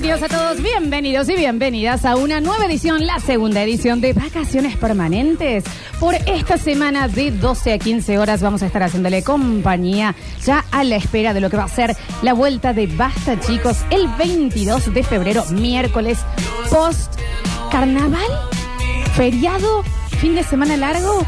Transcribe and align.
Bienvenidos 0.00 0.30
a 0.30 0.36
todos, 0.36 0.62
bienvenidos 0.62 1.28
y 1.28 1.34
bienvenidas 1.34 2.04
a 2.04 2.14
una 2.14 2.40
nueva 2.40 2.66
edición, 2.66 3.04
la 3.04 3.18
segunda 3.18 3.64
edición 3.64 4.00
de 4.00 4.12
Vacaciones 4.12 4.76
Permanentes. 4.76 5.64
Por 5.98 6.14
esta 6.14 6.56
semana 6.56 7.08
de 7.08 7.32
12 7.32 7.72
a 7.72 7.78
15 7.80 8.16
horas 8.16 8.40
vamos 8.40 8.62
a 8.62 8.66
estar 8.66 8.80
haciéndole 8.84 9.24
compañía 9.24 10.14
ya 10.44 10.64
a 10.70 10.84
la 10.84 10.94
espera 10.94 11.34
de 11.34 11.40
lo 11.40 11.50
que 11.50 11.56
va 11.56 11.64
a 11.64 11.68
ser 11.68 11.96
la 12.22 12.32
vuelta 12.32 12.72
de 12.72 12.86
Basta 12.86 13.40
Chicos 13.40 13.78
el 13.90 14.06
22 14.16 14.94
de 14.94 15.02
febrero, 15.02 15.44
miércoles, 15.46 16.20
post 16.70 17.14
carnaval, 17.72 18.22
feriado, 19.16 19.82
fin 20.20 20.36
de 20.36 20.44
semana 20.44 20.76
largo. 20.76 21.26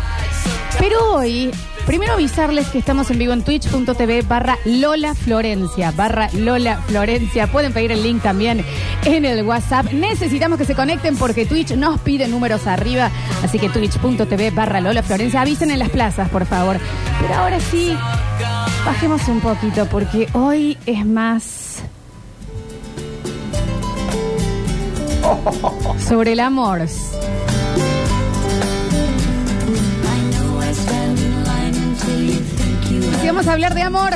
Pero 0.78 1.16
hoy 1.16 1.50
Primero 1.86 2.12
avisarles 2.12 2.68
que 2.68 2.78
estamos 2.78 3.10
en 3.10 3.18
vivo 3.18 3.32
en 3.32 3.42
twitch.tv 3.42 4.22
barra 4.22 4.58
Lola 4.64 5.14
Florencia, 5.14 5.90
barra 5.90 6.28
Lola 6.32 6.80
Florencia. 6.86 7.46
Pueden 7.48 7.72
pedir 7.72 7.92
el 7.92 8.02
link 8.02 8.22
también 8.22 8.64
en 9.04 9.24
el 9.24 9.44
WhatsApp. 9.44 9.92
Necesitamos 9.92 10.58
que 10.58 10.64
se 10.64 10.74
conecten 10.74 11.16
porque 11.16 11.46
Twitch 11.46 11.72
nos 11.72 12.00
pide 12.00 12.28
números 12.28 12.66
arriba. 12.66 13.10
Así 13.42 13.58
que 13.58 13.68
twitch.tv 13.68 14.50
barra 14.50 14.80
Lola 14.80 15.02
Florencia. 15.02 15.40
Avisen 15.40 15.70
en 15.70 15.78
las 15.78 15.90
plazas, 15.90 16.28
por 16.28 16.46
favor. 16.46 16.78
Pero 17.20 17.34
ahora 17.34 17.58
sí, 17.58 17.96
bajemos 18.84 19.26
un 19.28 19.40
poquito 19.40 19.86
porque 19.86 20.28
hoy 20.32 20.78
es 20.86 21.04
más... 21.04 21.82
Sobre 25.98 26.32
el 26.32 26.40
amor. 26.40 26.82
Si 33.20 33.26
vamos 33.26 33.46
a 33.46 33.52
hablar 33.52 33.74
de 33.74 33.82
amor, 33.82 34.10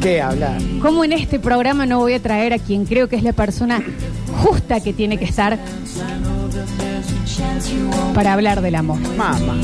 ¿Qué 0.00 0.20
hablar? 0.20 0.60
¿cómo 0.80 1.04
en 1.04 1.12
este 1.12 1.38
programa 1.38 1.86
no 1.86 1.98
voy 1.98 2.14
a 2.14 2.22
traer 2.22 2.52
a 2.52 2.58
quien 2.58 2.84
creo 2.86 3.08
que 3.08 3.14
es 3.16 3.22
la 3.22 3.32
persona 3.32 3.80
justa 4.42 4.80
que 4.80 4.92
tiene 4.92 5.16
que 5.16 5.24
estar 5.24 5.58
para 8.14 8.32
hablar 8.32 8.60
del 8.62 8.74
amor? 8.74 8.98
Mamá. 9.16 9.56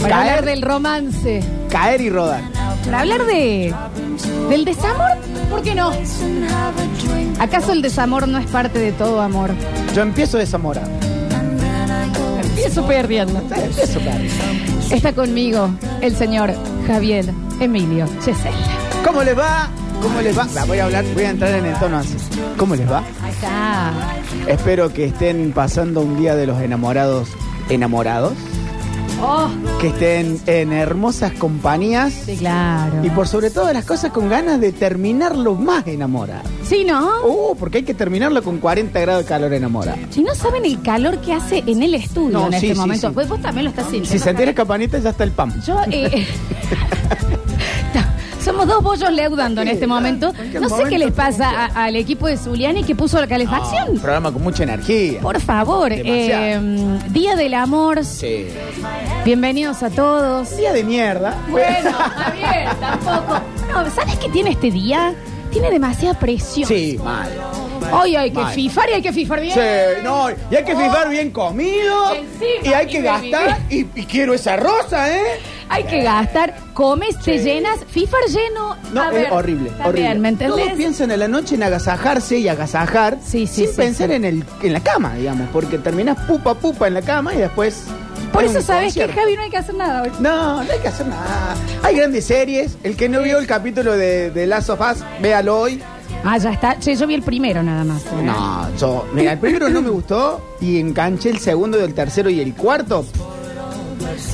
Para 0.00 0.16
Caer. 0.16 0.30
hablar 0.30 0.44
del 0.44 0.62
romance, 0.62 1.40
Caer 1.70 2.00
y 2.00 2.10
rodar. 2.10 2.42
para 2.84 3.00
hablar 3.00 3.26
de 3.26 3.72
del 4.48 4.64
desamor, 4.64 5.10
¿por 5.50 5.62
qué 5.62 5.74
no? 5.74 5.92
¿Acaso 7.38 7.72
el 7.72 7.80
desamor 7.82 8.28
no 8.28 8.38
es 8.38 8.46
parte 8.46 8.78
de 8.78 8.92
todo 8.92 9.20
amor? 9.20 9.50
Yo 9.94 10.02
empiezo 10.02 10.36
desamorado. 10.38 10.90
Empiezo 12.42 12.86
perdiendo. 12.86 13.38
Empiezo 13.38 13.98
perdido. 14.00 14.73
Está 14.90 15.12
conmigo 15.12 15.70
el 16.00 16.14
señor 16.14 16.52
Javier 16.86 17.26
Emilio 17.60 18.06
Chesel. 18.24 18.52
¿Cómo 19.04 19.22
les 19.22 19.36
va? 19.38 19.68
¿Cómo 20.02 20.20
les 20.20 20.36
va? 20.36 20.46
La 20.54 20.64
voy 20.64 20.78
a 20.78 20.84
hablar, 20.84 21.04
voy 21.14 21.24
a 21.24 21.30
entrar 21.30 21.54
en 21.54 21.66
el 21.66 21.78
tono 21.78 21.98
así. 21.98 22.16
¿Cómo 22.56 22.76
les 22.76 22.90
va? 22.90 23.02
Ahí 23.22 23.32
está. 23.32 23.92
Espero 24.46 24.92
que 24.92 25.06
estén 25.06 25.52
pasando 25.52 26.00
un 26.02 26.18
día 26.18 26.34
de 26.34 26.46
los 26.46 26.60
enamorados 26.60 27.28
enamorados. 27.68 28.34
Oh, 29.26 29.48
Que 29.80 29.88
estén 29.88 30.38
en 30.46 30.72
hermosas 30.72 31.32
compañías. 31.32 32.12
sí, 32.12 32.36
claro. 32.36 33.02
Y 33.02 33.08
por 33.10 33.26
sobre 33.26 33.50
todas 33.50 33.72
las 33.72 33.84
cosas 33.84 34.12
con 34.12 34.28
ganas 34.28 34.60
de 34.60 34.72
terminarlo 34.72 35.54
más 35.54 35.86
enamorado. 35.86 36.42
Sí, 36.62 36.84
¿no? 36.84 37.08
Uh, 37.26 37.56
porque 37.56 37.78
hay 37.78 37.84
que 37.84 37.94
terminarlo 37.94 38.42
con 38.42 38.58
40 38.58 39.00
grados 39.00 39.24
de 39.24 39.28
calor 39.28 39.52
enamorado. 39.54 39.96
Si 40.10 40.22
no 40.22 40.34
saben 40.34 40.64
el 40.64 40.80
calor 40.82 41.18
que 41.18 41.32
hace 41.32 41.62
en 41.66 41.82
el 41.82 41.94
estudio 41.94 42.30
No, 42.38 42.46
en 42.46 42.52
sí, 42.52 42.56
este 42.66 42.74
sí, 42.74 42.80
momento, 42.80 43.08
sí. 43.08 43.14
pues 43.14 43.28
vos 43.28 43.40
también 43.40 43.64
lo 43.64 43.70
estás 43.70 43.84
sintiendo. 43.86 44.10
Si 44.10 44.18
sentís 44.18 44.24
la 44.26 44.32
Javier. 44.40 44.54
campanita 44.54 44.98
ya 44.98 45.10
está 45.10 45.24
el 45.24 45.30
pam. 45.32 45.52
Yo, 45.66 45.76
eh, 45.90 46.26
somos 48.44 48.66
dos 48.66 48.82
bollos 48.82 49.10
leudando 49.10 49.62
en 49.62 49.68
este 49.68 49.86
momento. 49.86 50.32
No 50.60 50.68
sé 50.68 50.84
qué 50.88 50.98
les 50.98 51.12
pasa 51.12 51.48
a- 51.50 51.84
al 51.84 51.96
equipo 51.96 52.26
de 52.26 52.36
Zuliani 52.36 52.84
que 52.84 52.94
puso 52.94 53.16
la 53.16 53.22
Un 53.24 53.28
calefacción. 53.28 53.98
programa 53.98 54.32
con 54.32 54.42
mucha 54.42 54.62
energía. 54.64 55.20
Por 55.20 55.40
favor, 55.40 55.90
Demasiado. 55.90 56.62
eh, 56.66 56.98
Día 57.10 57.36
del 57.36 57.54
Amor, 57.54 58.04
Sí. 58.04 58.46
bienvenidos 59.24 59.82
a 59.82 59.90
todos. 59.90 60.56
Día 60.56 60.72
de 60.72 60.84
mierda. 60.84 61.34
Bueno, 61.48 61.90
Javier, 61.92 62.68
tampoco. 62.80 63.40
No, 63.72 63.90
¿sabes 63.90 64.16
qué 64.18 64.28
tiene 64.28 64.50
este 64.50 64.70
día? 64.70 65.14
Tiene 65.50 65.70
demasiada 65.70 66.18
presión. 66.18 66.68
Sí, 66.68 66.98
mal. 67.02 67.28
Hoy 67.92 68.16
hay 68.16 68.30
que 68.30 68.40
Mal. 68.40 68.52
fifar 68.54 68.88
y 68.90 68.92
hay 68.94 69.02
que 69.02 69.12
fifar 69.12 69.40
bien. 69.40 69.54
Sí, 69.54 70.02
no, 70.02 70.30
y 70.50 70.54
hay 70.56 70.64
que 70.64 70.74
fijar 70.74 71.08
bien 71.08 71.30
comido. 71.30 72.14
Encima, 72.14 72.64
y 72.64 72.72
hay 72.72 72.86
que 72.86 72.98
y 72.98 73.02
gastar. 73.02 73.58
Y, 73.70 73.80
y 73.94 74.04
quiero 74.06 74.34
esa 74.34 74.56
rosa, 74.56 75.12
¿eh? 75.14 75.22
Hay 75.74 75.84
que 75.84 76.02
gastar, 76.02 76.54
comes, 76.72 77.18
te 77.18 77.38
llenas, 77.38 77.78
fifar 77.88 78.20
lleno. 78.28 78.76
No, 78.92 79.02
A 79.02 79.06
es 79.08 79.12
ver, 79.14 79.32
horrible, 79.32 79.70
también, 79.70 79.86
horrible. 79.88 80.14
¿me 80.20 80.28
entendés? 80.28 80.56
Todos 80.64 80.72
piensan 80.76 81.10
en 81.10 81.18
la 81.20 81.28
noche 81.28 81.56
en 81.56 81.62
agasajarse 81.64 82.38
y 82.38 82.48
agasajar 82.48 83.18
Sí, 83.24 83.46
sí, 83.46 83.62
sin 83.62 83.66
sí, 83.68 83.72
pensar 83.76 84.08
sí. 84.10 84.14
En, 84.14 84.24
el, 84.24 84.44
en 84.62 84.72
la 84.72 84.80
cama, 84.80 85.14
digamos, 85.14 85.48
porque 85.52 85.78
terminas 85.78 86.16
pupa 86.26 86.54
pupa 86.54 86.86
en 86.86 86.94
la 86.94 87.02
cama 87.02 87.34
y 87.34 87.38
después. 87.38 87.82
Por 88.32 88.44
eso 88.44 88.60
sabes 88.62 88.94
que. 88.94 89.08
Javi 89.08 89.36
no 89.36 89.42
hay 89.42 89.50
que 89.50 89.56
hacer 89.58 89.74
nada 89.74 90.02
hoy. 90.02 90.10
No, 90.20 90.62
no 90.62 90.72
hay 90.72 90.78
que 90.78 90.88
hacer 90.88 91.06
nada. 91.06 91.54
Hay 91.82 91.96
grandes 91.96 92.24
series. 92.24 92.76
El 92.82 92.96
que 92.96 93.08
no 93.08 93.20
vio 93.22 93.38
el 93.38 93.46
capítulo 93.46 93.96
de, 93.96 94.30
de 94.30 94.46
Last 94.46 94.70
of 94.70 94.80
Us, 94.80 94.98
véalo 95.20 95.58
hoy. 95.60 95.82
Ah, 96.24 96.38
ya 96.38 96.52
está. 96.52 96.78
Che, 96.78 96.94
yo 96.94 97.06
vi 97.06 97.14
el 97.14 97.22
primero 97.22 97.62
nada 97.62 97.84
más. 97.84 98.02
¿eh? 98.06 98.22
No, 98.22 98.68
yo. 98.78 99.06
Mira, 99.12 99.32
el 99.32 99.38
primero 99.38 99.68
no 99.68 99.82
me 99.82 99.90
gustó 99.90 100.54
y 100.60 100.78
enganché 100.80 101.30
el 101.30 101.38
segundo, 101.38 101.78
el 101.84 101.94
tercero 101.94 102.30
y 102.30 102.40
el 102.40 102.54
cuarto. 102.54 103.04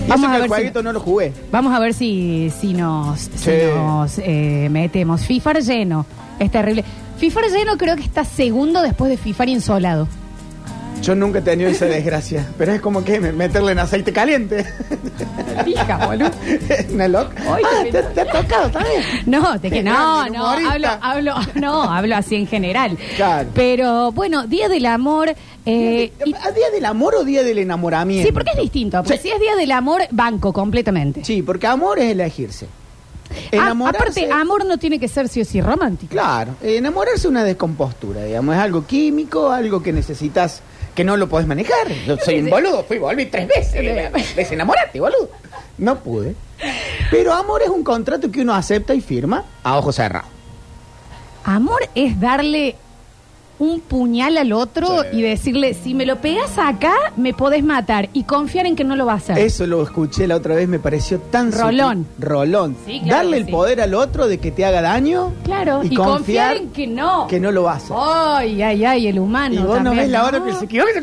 Vamos 0.09 0.27
a 0.29 0.31
que 0.31 0.37
el 0.37 0.43
ver 0.43 0.51
si- 0.51 0.55
jueguito 0.57 0.83
no 0.83 0.93
lo 0.93 1.01
jugué. 1.01 1.33
Vamos 1.53 1.75
a 1.75 1.79
ver 1.79 1.95
si, 1.95 2.51
si 2.61 2.73
nos, 2.75 3.21
si 3.21 3.31
Sí. 3.39 3.51
nos 3.75 4.19
eh, 4.19 4.69
metemos. 4.71 5.23
Fifar 5.25 5.61
lleno. 5.63 6.07
Es 6.39 6.51
terrible. 6.51 6.85
Fifar 7.19 7.45
lleno 7.51 7.77
creo 7.77 7.97
que 7.97 8.03
está 8.03 8.25
segundo 8.25 8.83
después 8.83 9.11
de 9.11 9.17
Fifar 9.17 9.49
insolado. 9.49 10.09
Yo 11.03 11.15
nunca 11.15 11.39
he 11.39 11.43
tenido 11.43 11.71
esa 11.71 11.87
desgracia, 11.87 12.47
pero 12.59 12.73
es 12.73 12.81
como 12.81 13.03
que 13.03 13.19
me- 13.21 13.33
meterle 13.33 13.73
en 13.73 13.79
aceite 13.79 14.13
caliente. 14.13 14.67
Fija, 15.65 16.07
boludo. 16.07 16.31
Una 16.93 17.09
loca. 17.09 17.35
Ay, 17.53 17.63
Ah, 17.67 17.83
te, 17.91 18.03
te 18.03 18.21
ha 18.21 18.27
tocado 18.31 18.71
también. 18.71 19.03
No, 19.27 19.59
de 19.59 19.71
que 19.71 19.83
no, 19.83 20.29
no, 20.29 20.47
hablo, 20.49 20.89
hablo, 21.01 21.35
no, 21.55 21.83
hablo 21.85 22.17
así 22.17 22.37
en 22.37 22.47
general. 22.47 22.99
Claro. 23.17 23.49
Pero 23.55 24.13
bueno, 24.13 24.47
Día 24.47 24.69
del 24.69 24.87
Amor. 24.87 25.35
eh, 25.67 26.13
y- 26.25 26.35
¿A 26.35 26.51
¿Día 26.53 26.71
del 26.73 26.85
amor 26.85 27.15
o 27.17 27.25
día 27.25 27.43
del 27.43 27.59
enamoramiento? 27.59 28.27
sí, 28.27 28.33
porque 28.33 28.51
es 28.55 28.59
distinto. 28.61 28.99
Porque 29.03 29.17
Sí. 29.17 29.29
si 29.29 29.31
es 29.31 29.41
Día 29.41 29.57
del 29.57 29.73
Amor, 29.73 30.03
banco 30.11 30.53
completamente. 30.53 31.25
Sí, 31.25 31.43
porque 31.43 31.67
amor 31.67 31.99
es 31.99 32.13
elegirse. 32.13 32.67
Ah, 33.31 33.35
Enamorarse. 33.53 34.25
aparte, 34.25 34.33
amor 34.33 34.65
no 34.67 34.77
tiene 34.79 34.99
que 34.99 35.07
ser 35.07 35.29
sí 35.29 35.41
o 35.41 35.45
sí 35.45 35.61
romántico. 35.61 36.11
Claro, 36.11 36.57
enamorarse 36.63 37.21
es 37.21 37.25
una 37.27 37.45
descompostura, 37.45 38.25
digamos, 38.25 38.57
es 38.57 38.61
algo 38.61 38.85
químico, 38.87 39.51
algo 39.51 39.81
que 39.83 39.93
necesitas, 39.93 40.63
que 41.01 41.05
no 41.05 41.17
lo 41.17 41.31
podés 41.31 41.47
manejar. 41.47 41.89
Yo 42.07 42.19
soy 42.19 42.41
un 42.41 42.51
boludo, 42.51 42.85
fui, 42.85 42.99
volví 42.99 43.25
tres 43.25 43.49
veces, 43.49 44.37
desenamorate, 44.37 45.01
boludo. 45.01 45.31
No 45.79 45.99
pude. 45.99 46.35
Pero 47.11 47.33
amor 47.33 47.63
es 47.63 47.71
un 47.71 47.83
contrato 47.83 48.31
que 48.31 48.43
uno 48.43 48.53
acepta 48.53 48.93
y 48.93 49.01
firma 49.01 49.47
a 49.63 49.79
ojos 49.79 49.97
cerrados. 49.97 50.29
Amor 51.43 51.89
es 51.95 52.21
darle 52.21 52.77
un 53.61 53.81
puñal 53.81 54.37
al 54.39 54.53
otro 54.53 55.03
Sí. 55.13 55.19
y 55.19 55.23
decirle, 55.23 55.75
si 55.75 55.95
me 55.95 56.05
lo 56.07 56.17
pegas 56.21 56.59
acá, 56.59 56.95
me 57.17 57.33
podés 57.35 57.63
matar. 57.63 58.09
Y 58.13 58.25
confiar 58.25 58.67
en 58.67 58.75
que 58.75 58.83
no 58.85 58.97
lo 58.97 59.07
va 59.07 59.13
a 59.13 59.17
hacer. 59.17 59.39
Eso 59.39 59.67
lo 59.67 59.83
escuché 59.83 60.27
la 60.27 60.35
otra 60.37 60.55
vez, 60.57 60.67
me 60.67 60.79
pareció 60.81 61.19
tan 61.21 61.53
Rolón. 61.53 62.07
sutil. 62.11 62.25
Rolón. 62.29 62.77
Sí, 62.87 63.01
claro 63.05 63.17
Darle 63.17 63.31
que 63.33 63.37
el 63.41 63.45
sí. 63.47 63.53
poder 63.53 63.81
al 63.83 63.95
otro 63.95 64.27
de 64.27 64.39
que 64.39 64.51
te 64.51 64.65
haga 64.65 64.81
daño. 64.83 65.33
Claro, 65.45 65.83
y, 65.85 65.95
confiar, 65.95 66.57
en 66.57 66.71
que 66.71 66.87
no. 66.87 67.27
que 67.29 67.39
no 67.39 67.53
lo 67.53 67.63
va 67.65 67.75
a 67.75 67.77
hacer. 67.77 67.97
Ay, 68.01 68.63
ay, 68.63 68.85
ay, 68.85 69.07
el 69.09 69.19
humano. 69.19 69.55
y 69.55 69.59
vos 69.59 69.69
no 69.69 69.75
también, 69.85 69.97
ves 69.99 70.09
la 70.11 70.25
hora 70.25 70.43
que 70.43 70.53
se 70.55 70.65
equivoca 70.65 70.91
y 70.91 70.95
se 70.95 71.01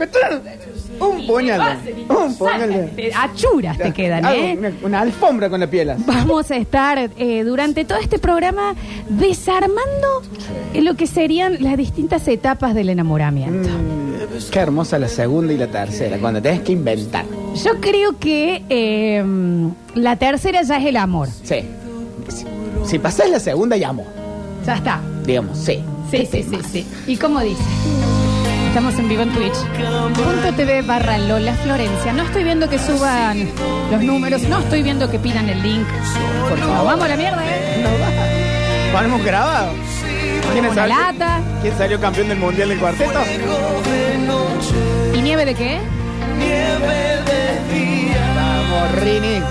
un 0.99 1.27
puñal. 1.27 1.79
Un 2.09 2.35
puñal. 2.37 2.91
Achuras 3.15 3.77
te 3.77 3.93
quedan, 3.93 4.25
¿eh? 4.25 4.55
Una, 4.57 4.71
una 4.83 5.01
alfombra 5.01 5.49
con 5.49 5.59
la 5.59 5.69
piel. 5.69 5.89
así. 5.91 6.03
Vamos 6.05 6.49
a 6.51 6.55
estar 6.57 7.09
eh, 7.17 7.43
durante 7.43 7.85
todo 7.85 7.97
este 7.99 8.19
programa 8.19 8.75
desarmando 9.09 10.21
eh, 10.73 10.81
lo 10.81 10.95
que 10.95 11.07
serían 11.07 11.57
las 11.63 11.77
distintas 11.77 12.27
etapas 12.27 12.73
del 12.75 12.89
enamoramiento. 12.89 13.69
Mm, 13.69 14.49
qué 14.51 14.59
hermosa 14.59 14.97
la 14.99 15.07
segunda 15.07 15.53
y 15.53 15.57
la 15.57 15.67
tercera, 15.67 16.17
cuando 16.17 16.41
tenés 16.41 16.61
que 16.61 16.71
inventar. 16.73 17.25
Yo 17.63 17.79
creo 17.79 18.17
que 18.19 18.63
eh, 18.69 19.23
la 19.95 20.15
tercera 20.15 20.61
ya 20.63 20.77
es 20.77 20.85
el 20.85 20.97
amor. 20.97 21.27
Sí. 21.43 21.63
Si, 22.29 22.45
si 22.85 22.99
pasás 22.99 23.29
la 23.29 23.39
segunda, 23.39 23.75
llamo. 23.77 24.05
Ya 24.65 24.75
está. 24.75 25.01
Digamos, 25.25 25.57
sí. 25.57 25.79
Sí, 26.11 26.25
sí, 26.29 26.43
sí, 26.43 26.57
sí. 26.71 26.87
¿Y 27.05 27.17
cómo 27.17 27.41
dice? 27.41 27.61
Estamos 28.67 28.97
en 28.99 29.09
vivo 29.09 29.23
en 29.23 29.29
Twitch. 29.33 29.55
Punto 30.15 30.53
TV 30.55 30.81
barra 30.83 31.17
Lola 31.17 31.53
Florencia. 31.55 32.13
No 32.13 32.23
estoy 32.23 32.43
viendo 32.43 32.69
que 32.69 32.77
suban 32.77 33.47
los 33.91 34.01
números, 34.03 34.41
no 34.43 34.59
estoy 34.59 34.83
viendo 34.83 35.09
que 35.09 35.17
pidan 35.19 35.49
el 35.49 35.61
link. 35.63 35.87
Por 36.49 36.59
favor, 36.59 36.85
vamos 36.85 37.05
a 37.05 37.07
la 37.09 37.15
mierda, 37.17 37.43
¿eh? 37.45 37.81
No 37.81 37.89
va. 37.89 38.93
Ponemos 38.99 39.23
grabado. 39.23 39.71
¿Quién, 40.53 40.65
Una 40.65 40.75
salió- 40.75 40.95
lata. 40.95 41.39
¿Quién 41.61 41.77
salió 41.77 41.99
campeón 41.99 42.29
del 42.29 42.37
mundial 42.39 42.69
del 42.69 42.79
cuarteto? 42.79 43.19
¿Y 45.15 45.21
nieve 45.21 45.45
de 45.45 45.55
qué? 45.55 45.79
Vamos, 48.35 48.91
Rini. 49.03 49.41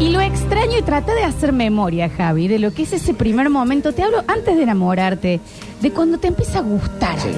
Y 0.00 0.10
lo 0.10 0.20
ex 0.20 0.34
extraño 0.44 0.78
y 0.78 0.82
trata 0.82 1.14
de 1.14 1.22
hacer 1.24 1.52
memoria, 1.52 2.10
Javi, 2.14 2.48
de 2.48 2.58
lo 2.58 2.72
que 2.74 2.82
es 2.82 2.92
ese 2.92 3.14
primer 3.14 3.48
momento. 3.48 3.92
Te 3.92 4.02
hablo 4.02 4.22
antes 4.28 4.56
de 4.56 4.62
enamorarte, 4.62 5.40
de 5.84 5.90
cuando 5.92 6.18
te 6.18 6.28
empieza 6.28 6.58
a 6.58 6.62
gustar. 6.62 7.18
Sí. 7.20 7.28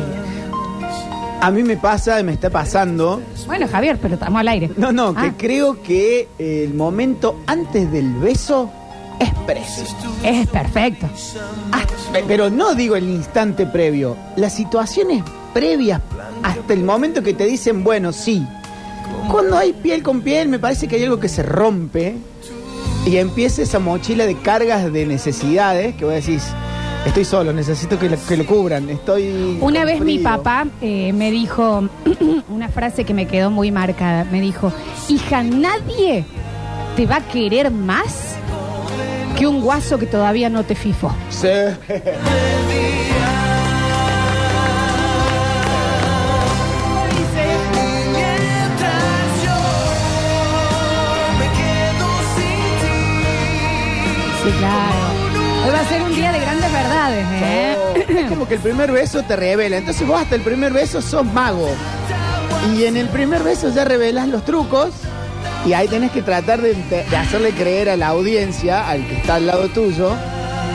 A 1.40 1.50
mí 1.50 1.62
me 1.62 1.76
pasa, 1.76 2.18
y 2.20 2.24
me 2.24 2.32
está 2.32 2.48
pasando. 2.48 3.20
Bueno, 3.46 3.66
Javier, 3.68 3.98
pero 4.00 4.14
estamos 4.14 4.40
al 4.40 4.48
aire. 4.48 4.70
No, 4.76 4.90
no, 4.92 5.12
que 5.14 5.20
Ah, 5.20 5.34
creo 5.36 5.82
que 5.82 6.28
el 6.38 6.72
momento 6.74 7.36
antes 7.46 7.90
del 7.92 8.12
beso 8.14 8.70
es 9.20 9.30
preciso. 9.46 9.96
Es 10.22 10.46
perfecto. 10.48 11.06
Ah, 11.72 11.82
pe- 12.12 12.24
pero 12.26 12.48
no 12.50 12.74
digo 12.74 12.96
el 12.96 13.08
instante 13.08 13.66
previo, 13.66 14.16
las 14.36 14.54
situaciones 14.54 15.22
previas 15.52 16.00
hasta 16.42 16.72
el 16.72 16.84
momento 16.84 17.22
que 17.22 17.34
te 17.34 17.44
dicen, 17.44 17.84
bueno, 17.84 18.12
sí. 18.12 18.46
Cuando 19.30 19.56
hay 19.58 19.72
piel 19.72 20.02
con 20.02 20.20
piel, 20.22 20.48
me 20.48 20.58
parece 20.58 20.88
que 20.88 20.96
hay 20.96 21.04
algo 21.04 21.18
que 21.20 21.28
se 21.28 21.42
rompe 21.42 22.16
y 23.06 23.16
empieza 23.18 23.62
esa 23.62 23.78
mochila 23.78 24.24
de 24.26 24.36
cargas 24.38 24.90
de 24.92 25.04
necesidades 25.06 25.94
que 25.96 26.04
vos 26.04 26.14
decís, 26.14 26.42
estoy 27.06 27.24
solo, 27.24 27.52
necesito 27.52 27.98
que 27.98 28.08
lo, 28.10 28.16
que 28.26 28.36
lo 28.36 28.46
cubran, 28.46 28.88
estoy... 28.90 29.58
Una 29.60 29.84
vez 29.84 30.00
mi 30.00 30.18
frío". 30.18 30.24
papá 30.24 30.66
eh, 30.80 31.12
me 31.12 31.30
dijo 31.30 31.88
una 32.48 32.68
frase 32.68 33.04
que 33.04 33.14
me 33.14 33.26
quedó 33.26 33.50
muy 33.50 33.70
marcada. 33.70 34.24
Me 34.24 34.40
dijo, 34.40 34.72
hija, 35.08 35.42
nadie 35.42 36.24
te 36.96 37.06
va 37.06 37.16
a 37.16 37.20
querer 37.20 37.70
más 37.70 38.36
que 39.36 39.46
un 39.46 39.60
guaso 39.60 39.98
que 39.98 40.06
todavía 40.06 40.48
no 40.48 40.64
te 40.64 40.74
fifó. 40.74 41.12
Sí. 41.30 41.48
ser 55.88 56.02
un 56.02 56.14
día 56.14 56.32
de 56.32 56.40
grandes 56.40 56.72
verdades, 56.72 57.26
¿eh? 57.42 57.76
Es 58.08 58.28
como 58.28 58.46
que 58.48 58.54
el 58.54 58.60
primer 58.60 58.92
beso 58.92 59.22
te 59.22 59.36
revela. 59.36 59.76
Entonces 59.76 60.06
vos 60.06 60.20
hasta 60.20 60.34
el 60.34 60.42
primer 60.42 60.72
beso 60.72 61.00
sos 61.02 61.24
mago. 61.24 61.68
Y 62.74 62.84
en 62.84 62.96
el 62.96 63.08
primer 63.08 63.42
beso 63.42 63.68
ya 63.70 63.84
revelas 63.84 64.28
los 64.28 64.44
trucos. 64.44 64.90
Y 65.64 65.72
ahí 65.72 65.88
tenés 65.88 66.12
que 66.12 66.22
tratar 66.22 66.60
de, 66.62 66.74
de- 66.74 67.04
de 67.04 67.16
hacerle 67.16 67.50
creer 67.50 67.88
a 67.90 67.96
la 67.96 68.08
audiencia, 68.08 68.88
al 68.88 69.06
que 69.06 69.16
está 69.16 69.36
al 69.36 69.46
lado 69.46 69.68
tuyo, 69.68 70.12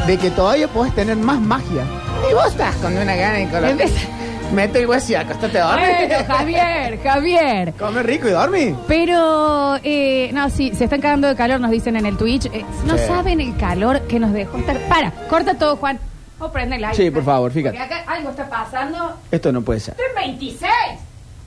de 0.07 0.17
que 0.17 0.29
todavía 0.31 0.67
podés 0.67 0.93
tener 0.95 1.15
más 1.17 1.39
magia. 1.39 1.83
Y 2.29 2.33
vos 2.33 2.47
estás 2.47 2.75
con 2.77 2.97
una 2.97 3.15
gana 3.15 3.39
y 3.41 3.45
con 3.47 3.61
la... 3.61 3.69
Mete 4.53 4.79
el 4.81 4.87
hueso 4.87 5.11
y 5.13 5.15
acostate 5.15 5.59
a 5.59 5.65
dormir. 5.71 5.87
Bueno, 6.09 6.25
Javier, 6.27 6.99
Javier. 7.01 7.73
Come 7.79 8.03
rico 8.03 8.27
y 8.27 8.31
dormí. 8.31 8.75
Pero, 8.87 9.77
eh, 9.81 10.29
no, 10.33 10.49
sí, 10.49 10.73
se 10.75 10.83
están 10.85 10.99
cagando 10.99 11.27
de 11.29 11.35
calor, 11.35 11.61
nos 11.61 11.71
dicen 11.71 11.95
en 11.95 12.05
el 12.05 12.17
Twitch. 12.17 12.47
Eh, 12.47 12.65
no 12.85 12.97
Sí. 12.97 13.05
saben 13.07 13.39
el 13.39 13.55
calor 13.55 14.01
que 14.07 14.19
nos 14.19 14.33
dejó 14.33 14.57
estar. 14.57 14.77
Para, 14.89 15.11
corta 15.29 15.53
todo, 15.53 15.77
Juan. 15.77 15.99
O 16.39 16.51
prende 16.51 16.75
el 16.75 16.83
aire. 16.83 16.97
Sí, 16.97 17.09
por 17.11 17.23
favor, 17.23 17.51
fíjate. 17.51 17.77
Porque 17.77 17.93
acá 17.93 18.11
algo 18.11 18.29
está 18.31 18.49
pasando. 18.49 19.15
Esto 19.31 19.51
no 19.53 19.61
puede 19.61 19.79
ser. 19.79 19.93
Esto 19.93 20.03
es 20.09 20.15
26. 20.15 20.71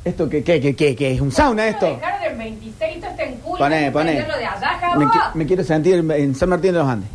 ¿Esto 0.04 0.28
qué, 0.28 0.42
qué, 0.44 0.60
qué, 0.60 0.74
qué, 0.76 0.96
qué? 0.96 1.12
¿Es 1.14 1.20
un 1.20 1.32
sauna 1.32 1.66
esto? 1.66 1.86
Dejar 1.86 2.20
del 2.22 2.36
26, 2.38 2.94
esto 2.96 3.06
está 3.08 3.22
en 3.24 3.34
culo. 3.36 3.58
Poné, 3.58 3.90
poné. 3.90 4.12
Prenderlo 4.12 4.38
de 4.38 4.46
allá. 4.46 4.96
Me, 4.96 5.04
qui- 5.06 5.34
me 5.34 5.46
quiero 5.46 5.64
sentir 5.64 5.94
en- 5.96 6.10
en 6.10 6.34
San 6.34 6.48
Martín 6.48 6.72
de 6.72 6.78
los 6.78 6.88
Andes. 6.88 7.08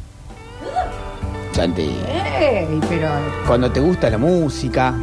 Santi, 1.54 1.92
Ey, 2.40 2.80
pero... 2.88 3.10
cuando 3.48 3.70
te 3.72 3.80
gusta 3.80 4.10
la 4.10 4.18
música, 4.18 4.94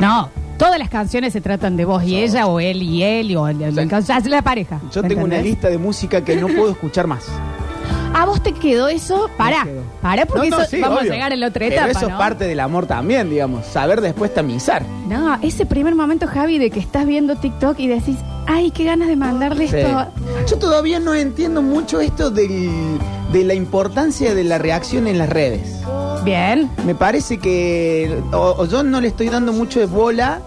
No, 0.00 0.28
todas 0.58 0.78
las 0.78 0.88
canciones 0.90 1.32
se 1.32 1.40
tratan 1.40 1.76
de 1.76 1.84
vos 1.84 2.02
y 2.04 2.16
ella, 2.16 2.46
o 2.46 2.60
él 2.60 2.82
y 2.82 3.02
él, 3.02 3.36
o 3.36 3.48
el- 3.48 3.62
el- 3.62 3.78
es 3.78 4.26
la 4.26 4.42
pareja. 4.42 4.80
Yo 4.92 5.02
¿me 5.02 5.08
tengo 5.08 5.24
una 5.24 5.36
entendés? 5.36 5.52
lista 5.52 5.68
de 5.70 5.78
música 5.78 6.24
que 6.24 6.36
no 6.36 6.48
puedo 6.48 6.70
escuchar 6.70 7.06
más. 7.06 7.24
¿A 8.16 8.26
vos 8.26 8.40
te 8.42 8.52
quedó 8.52 8.86
eso? 8.86 9.28
Pará, 9.36 9.64
Me 9.64 9.72
quedó. 9.72 9.82
pará, 10.00 10.26
porque 10.26 10.48
No, 10.50 10.56
no, 10.58 10.62
eso 10.62 10.70
sí, 10.70 10.80
vamos 10.80 11.00
obvio. 11.00 11.10
a 11.10 11.14
llegar 11.14 11.32
a 11.32 11.36
la 11.36 11.46
otra 11.48 11.66
Pero 11.68 11.74
etapa, 11.74 11.90
eso 11.90 12.00
¿no? 12.02 12.08
es 12.08 12.14
parte 12.14 12.44
del 12.46 12.60
amor 12.60 12.86
también, 12.86 13.28
digamos. 13.28 13.66
Saber 13.66 14.00
después 14.00 14.32
tamizar. 14.32 14.84
No, 15.08 15.36
ese 15.42 15.66
primer 15.66 15.94
momento, 15.96 16.26
Javi, 16.28 16.58
de 16.58 16.70
que 16.70 16.78
estás 16.78 17.06
viendo 17.06 17.34
TikTok 17.34 17.78
y 17.80 17.88
decís, 17.88 18.16
ay, 18.46 18.70
qué 18.70 18.84
ganas 18.84 19.08
de 19.08 19.16
mandarle 19.16 19.66
Sí. 19.66 19.76
esto. 19.78 20.06
Yo 20.48 20.58
todavía 20.58 21.00
no 21.00 21.12
entiendo 21.14 21.60
mucho 21.60 22.00
esto 22.00 22.30
del- 22.30 22.98
de 23.32 23.42
la 23.44 23.54
importancia 23.54 24.32
de 24.32 24.44
la 24.44 24.58
reacción 24.58 25.08
en 25.08 25.18
las 25.18 25.28
redes. 25.28 25.80
Bien. 26.24 26.70
Me 26.86 26.94
parece 26.94 27.38
que 27.38 28.22
o, 28.32 28.54
o 28.58 28.66
yo 28.66 28.82
no 28.82 29.00
le 29.00 29.08
estoy 29.08 29.28
dando 29.28 29.52
mucho 29.52 29.78
de 29.80 29.86
bola 29.86 30.40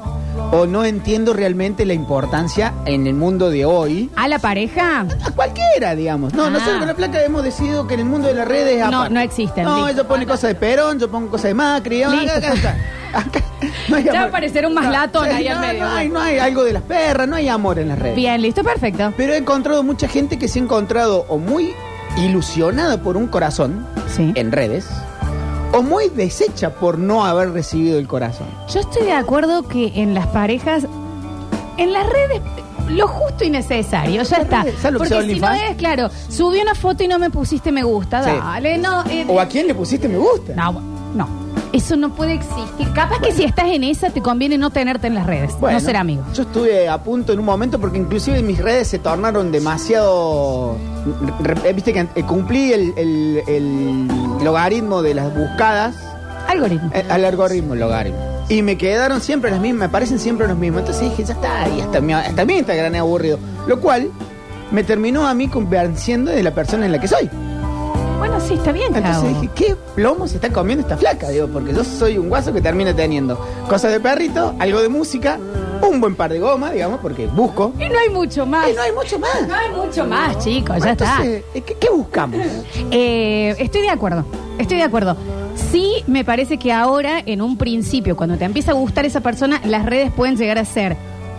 o 0.52 0.66
no 0.66 0.86
entiendo 0.86 1.34
realmente 1.34 1.86
la 1.86 1.94
importancia 1.94 2.74
en 2.86 3.06
el 3.08 3.14
mundo 3.16 3.50
de 3.50 3.66
hoy. 3.66 4.10
¿A 4.16 4.28
la 4.28 4.40
pareja? 4.40 5.02
A 5.24 5.32
cualquiera, 5.32 5.96
digamos. 5.96 6.34
No, 6.34 6.46
Ah. 6.46 6.50
nosotros 6.50 6.78
con 6.78 6.88
la 6.88 6.94
placa 6.96 7.22
hemos 7.24 7.44
decidido 7.44 7.86
que 7.88 7.96
en 7.96 8.02
el 8.02 8.06
mundo 8.06 8.28
de 8.28 8.34
las 8.36 8.48
redes... 8.48 8.80
No, 8.80 8.98
aparte. 8.98 9.14
no 9.14 9.20
existen, 9.20 9.64
No, 9.66 9.76
listo. 9.86 9.92
ella 10.02 10.08
pone 10.08 10.26
cosas 10.26 10.50
de 10.50 10.56
Perón, 10.56 11.00
yo 11.00 11.10
pongo 11.10 11.30
cosas 11.32 11.46
de 11.46 11.54
Macri. 11.54 12.04
acá- 12.04 12.16
Listo. 12.16 12.38
acá 12.38 12.54
está. 12.54 12.78
Acá 13.14 13.42
no 13.90 13.96
hay 13.96 14.04
Ya 14.04 14.12
va 14.12 14.18
a 14.18 14.22
amor. 14.22 14.30
aparecer 14.30 14.66
un 14.66 14.74
más 14.74 14.90
latón 14.92 15.26
ahí 15.26 15.48
no, 15.50 15.56
al 15.56 15.60
medio, 15.62 15.86
No 15.86 15.92
hay, 15.92 16.10
no 16.10 16.20
hay 16.22 16.38
algo 16.40 16.64
de 16.64 16.74
las 16.74 16.84
perras, 16.84 17.28
no 17.28 17.36
hay 17.36 17.48
amor 17.50 17.80
en 17.80 17.88
las 17.90 17.98
redes. 18.00 18.16
Bien, 18.16 18.42
listo, 18.42 18.64
perfecto. 18.64 19.14
Pero 19.18 19.34
he 19.34 19.38
encontrado 19.38 19.82
mucha 19.84 20.08
gente 20.08 20.38
que 20.38 20.48
se 20.48 20.60
ha 20.60 20.62
encontrado 20.64 21.26
o 21.30 21.38
muy 21.38 21.74
ilusionada 22.18 23.02
por 23.02 23.18
un 23.18 23.28
corazón 23.28 23.86
Sí. 24.16 24.32
en 24.36 24.52
redes 24.52 24.88
o 25.78 25.82
muy 25.84 26.10
deshecha 26.10 26.72
por 26.72 26.98
no 26.98 27.26
haber 27.26 27.52
recibido 27.52 27.98
el 28.00 28.08
corazón. 28.08 28.48
Yo 28.74 28.80
estoy 28.80 29.04
de 29.06 29.14
acuerdo 29.14 29.64
que 29.68 29.92
en 30.02 30.14
las 30.14 30.28
parejas, 30.28 30.86
en 31.78 31.94
las 31.94 32.08
redes, 32.08 32.42
lo 32.90 33.08
justo 33.08 33.44
y 33.44 33.50
necesario, 33.50 34.24
ya 34.24 34.38
está. 34.38 34.64
redes, 34.64 34.76
¿sabes 34.80 34.94
lo 34.94 35.00
que 35.02 35.10
Porque 35.10 35.34
si 35.34 35.40
no 35.40 35.48
OnlyFans? 35.48 35.62
es, 35.72 35.76
claro, 35.78 36.10
subí 36.30 36.60
una 36.62 36.74
foto 36.76 37.04
y 37.04 37.08
no 37.08 37.20
me 37.20 37.30
pusiste 37.30 37.72
me 37.72 37.84
gusta, 37.84 38.24
Sí. 38.24 38.30
dale, 38.32 38.78
no. 38.78 39.04
eh, 39.10 39.26
¿O 39.28 39.40
a 39.40 39.46
quién 39.48 39.68
le 39.68 39.76
pusiste 39.76 40.08
me 40.08 40.18
gusta? 40.18 40.54
No, 40.56 40.72
no. 41.14 41.48
Eso 41.74 41.98
no 41.98 42.16
puede 42.16 42.34
existir. 42.34 42.88
Capaz 42.94 43.20
que 43.20 43.34
si 43.34 43.44
estás 43.44 43.68
en 43.68 43.84
esa, 43.84 44.10
te 44.10 44.22
conviene 44.22 44.58
no 44.58 44.70
tenerte 44.70 45.08
en 45.08 45.16
las 45.16 45.28
redes, 45.28 45.54
Bueno, 45.60 45.78
no 45.78 45.86
ser 45.86 45.98
amigo. 45.98 46.24
Yo 46.34 46.44
estuve 46.44 46.88
a 46.88 46.98
punto 47.04 47.34
en 47.34 47.40
un 47.40 47.46
momento 47.46 47.78
porque 47.78 47.98
inclusive 47.98 48.42
mis 48.42 48.58
redes 48.58 48.88
se 48.88 49.00
tornaron 49.00 49.52
demasiado... 49.52 50.78
re- 51.42 51.74
Viste 51.74 51.92
que 51.92 52.08
eh, 52.16 52.24
cumplí 52.26 52.72
el, 52.72 52.94
el- 52.96 53.44
el 53.48 54.08
logaritmo 54.48 55.02
de 55.02 55.14
las 55.14 55.36
buscadas 55.36 55.96
Algoritmo. 56.48 56.92
Eh, 56.94 57.06
al 57.10 57.26
algoritmo, 57.26 57.74
el 57.74 57.82
logaritmo. 57.82 58.46
Y 58.50 58.62
me 58.62 58.78
quedaron 58.78 59.20
siempre 59.20 59.52
las 59.52 59.60
mismas, 59.60 59.90
me 59.90 59.92
parecen 59.92 60.20
siempre 60.20 60.48
los 60.48 60.58
mismos. 60.58 60.82
Entonces 60.82 61.10
dije, 61.10 61.26
ya 61.26 61.34
está, 61.34 61.68
y 61.70 61.82
hasta 61.82 62.00
mi, 62.00 62.14
hasta 62.14 62.46
mi 62.46 62.58
Instagram 62.58 62.96
es 62.96 63.02
aburrido. 63.02 63.40
Lo 63.68 63.82
cual 63.82 64.10
me 64.72 64.84
terminó 64.84 65.28
a 65.28 65.34
mí 65.34 65.50
convenciendo 65.50 66.32
de 66.32 66.44
la 66.44 66.52
persona 66.52 66.86
en 66.86 66.94
la 66.94 67.02
que 67.02 67.08
soy. 67.08 67.30
Bueno, 68.18 68.40
sí, 68.40 68.56
está 68.56 68.72
bien, 68.72 68.96
Entonces 68.96 69.42
dije, 69.42 69.50
¿qué 69.56 69.76
plomo 69.96 70.28
se 70.28 70.36
está 70.36 70.52
comiendo 70.52 70.82
esta 70.82 70.98
flaca? 70.98 71.30
Digo, 71.30 71.48
porque 71.48 71.74
yo 71.74 71.84
soy 71.84 72.18
un 72.18 72.30
guaso 72.30 72.52
que 72.54 72.62
termina 72.62 72.96
teniendo 72.96 73.40
cosas 73.70 73.92
de 73.92 74.00
perrito, 74.00 74.56
algo 74.60 74.82
de 74.82 74.90
música, 74.90 75.40
un 75.82 76.02
buen 76.02 76.16
par 76.16 76.32
de 76.32 76.40
goma, 76.40 76.72
digamos, 76.72 77.00
porque 77.00 77.28
busco. 77.28 77.74
Y 77.80 77.90
no 77.90 78.00
hay 78.00 78.10
mucho 78.10 78.46
más. 78.46 78.70
Y 78.70 78.74
no 78.74 78.82
hay 78.82 78.92
mucho 78.92 79.20
más. 79.20 79.48
No 79.48 79.56
hay 79.56 79.70
mucho 79.72 80.06
más, 80.06 80.38
chicos, 80.44 80.84
ya 80.84 80.92
está. 80.92 81.24
Entonces, 81.24 81.44
¿qué, 81.54 81.76
qué 81.80 81.90
buscamos? 81.90 82.40
Eh, 82.92 83.56
estoy 83.60 83.82
de 83.82 83.90
acuerdo, 83.90 84.26
estoy 84.58 84.78
de 84.78 84.84
acuerdo. 84.84 85.16
Sí, 85.72 86.04
me 86.08 86.24
parece 86.24 86.58
que 86.58 86.72
ahora, 86.72 87.22
en 87.26 87.42
un 87.42 87.58
principio, 87.58 88.16
cuando 88.16 88.38
te 88.38 88.46
empieza 88.46 88.72
a 88.72 88.76
gustar 88.76 89.06
esa 89.06 89.22
persona, 89.22 89.62
las 89.66 89.86
redes 89.86 90.12
pueden 90.12 90.38
llegar 90.38 90.58
a 90.58 90.66
ser 90.66 90.96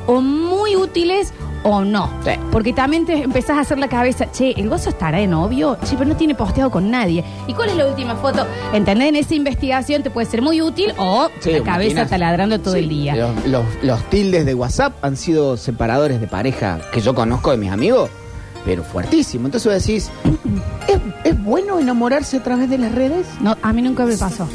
o 0.06 0.20
muy 0.20 0.74
útiles 0.74 1.32
o 1.64 1.84
no. 1.84 2.10
Sí. 2.24 2.32
Porque 2.50 2.72
también 2.72 3.04
te 3.06 3.22
empezás 3.22 3.56
a 3.58 3.60
hacer 3.60 3.78
la 3.78 3.88
cabeza, 3.88 4.30
che, 4.30 4.52
¿el 4.56 4.68
gozo 4.68 4.88
estará 4.90 5.18
de 5.18 5.26
novio? 5.26 5.76
Che, 5.84 5.96
pero 5.96 6.08
no 6.08 6.16
tiene 6.16 6.34
posteado 6.34 6.70
con 6.70 6.90
nadie. 6.90 7.24
¿Y 7.46 7.54
cuál 7.54 7.70
es 7.70 7.76
la 7.76 7.86
última 7.86 8.16
foto? 8.16 8.46
¿Entendés? 8.72 9.08
En 9.08 9.16
esa 9.16 9.34
investigación 9.34 10.02
te 10.02 10.10
puede 10.10 10.26
ser 10.26 10.42
muy 10.42 10.60
útil 10.62 10.92
o 10.98 11.28
Sí, 11.40 11.50
la 11.52 11.58
cabeza 11.62 11.90
imaginas. 11.90 12.10
taladrando 12.10 12.58
todo 12.60 12.74
Sí, 12.74 12.80
el 12.80 12.88
día. 12.88 13.16
Los, 13.16 13.46
los- 13.46 13.64
los 13.82 14.02
tildes 14.10 14.44
de 14.46 14.54
WhatsApp 14.54 14.92
han 15.02 15.16
sido 15.16 15.56
separadores 15.56 16.20
de 16.20 16.26
pareja 16.26 16.80
que 16.92 17.00
yo 17.00 17.14
conozco 17.14 17.50
de 17.50 17.56
mis 17.56 17.70
amigos, 17.70 18.10
pero 18.68 18.84
fuertísimo. 18.84 19.46
Entonces 19.46 19.72
vos 19.72 19.82
decís, 19.86 20.10
¿es, 20.88 20.98
es 21.24 21.42
bueno 21.42 21.78
enamorarse 21.78 22.36
a 22.36 22.42
través 22.42 22.68
de 22.68 22.76
las 22.76 22.92
redes? 22.94 23.26
No, 23.40 23.56
a 23.62 23.72
mí 23.72 23.80
nunca 23.80 24.04
me 24.04 24.14
pasó. 24.14 24.46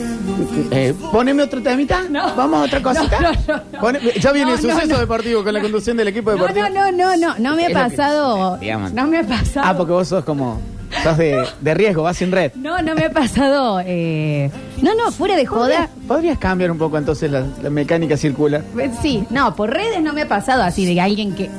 Eh, 0.69 0.93
poneme 1.11 1.41
otro 1.41 1.63
temita. 1.63 2.03
No. 2.11 2.35
Vamos 2.35 2.59
a 2.59 2.63
otra 2.65 2.83
cosita. 2.83 3.19
No, 3.19 3.31
no, 3.31 3.37
no, 3.47 3.63
no. 3.73 3.79
Pone- 3.79 3.99
ya 4.19 4.31
viene 4.31 4.51
No, 4.51 4.57
el 4.59 4.63
no, 4.67 4.73
suceso 4.73 4.93
no. 4.93 4.99
deportivo 4.99 5.43
con 5.43 5.51
la 5.51 5.61
conducción 5.61 5.97
del 5.97 6.09
equipo 6.09 6.29
No, 6.29 6.37
deportivo. 6.37 6.69
no, 6.69 6.91
no, 6.91 7.15
no, 7.15 7.17
no, 7.17 7.35
no 7.39 7.55
me 7.55 7.63
ha 7.63 7.67
Es 7.69 7.73
lo 7.73 7.79
que- 7.79 7.89
pasado. 7.89 8.57
digamos. 8.57 8.93
No 8.93 9.07
me 9.07 9.17
ha 9.17 9.23
pasado. 9.23 9.65
Ah, 9.67 9.75
porque 9.75 9.93
vos 9.93 10.07
sos 10.07 10.23
como. 10.23 10.61
sos 11.03 11.17
de, 11.17 11.43
de 11.59 11.73
riesgo, 11.73 12.03
vas 12.03 12.15
sin 12.17 12.31
red. 12.31 12.51
No, 12.53 12.79
no 12.83 12.93
me 12.93 13.05
ha 13.05 13.09
pasado. 13.11 13.81
eh, 13.83 14.51
No, 14.83 14.93
no, 14.93 15.11
fuera 15.11 15.35
de 15.35 15.47
joda. 15.47 15.89
¿Podrías 16.07 16.37
cambiar 16.37 16.69
un 16.69 16.77
poco 16.77 16.99
entonces 16.99 17.31
la, 17.31 17.43
la 17.63 17.71
mecánica 17.71 18.15
circular? 18.15 18.63
Eh, 18.77 18.91
Sí, 19.01 19.23
no, 19.31 19.55
por 19.55 19.71
redes 19.71 20.03
no 20.03 20.13
me 20.13 20.21
ha 20.21 20.27
pasado 20.27 20.61
así 20.61 20.85
de 20.85 21.01
alguien 21.01 21.33
que. 21.33 21.49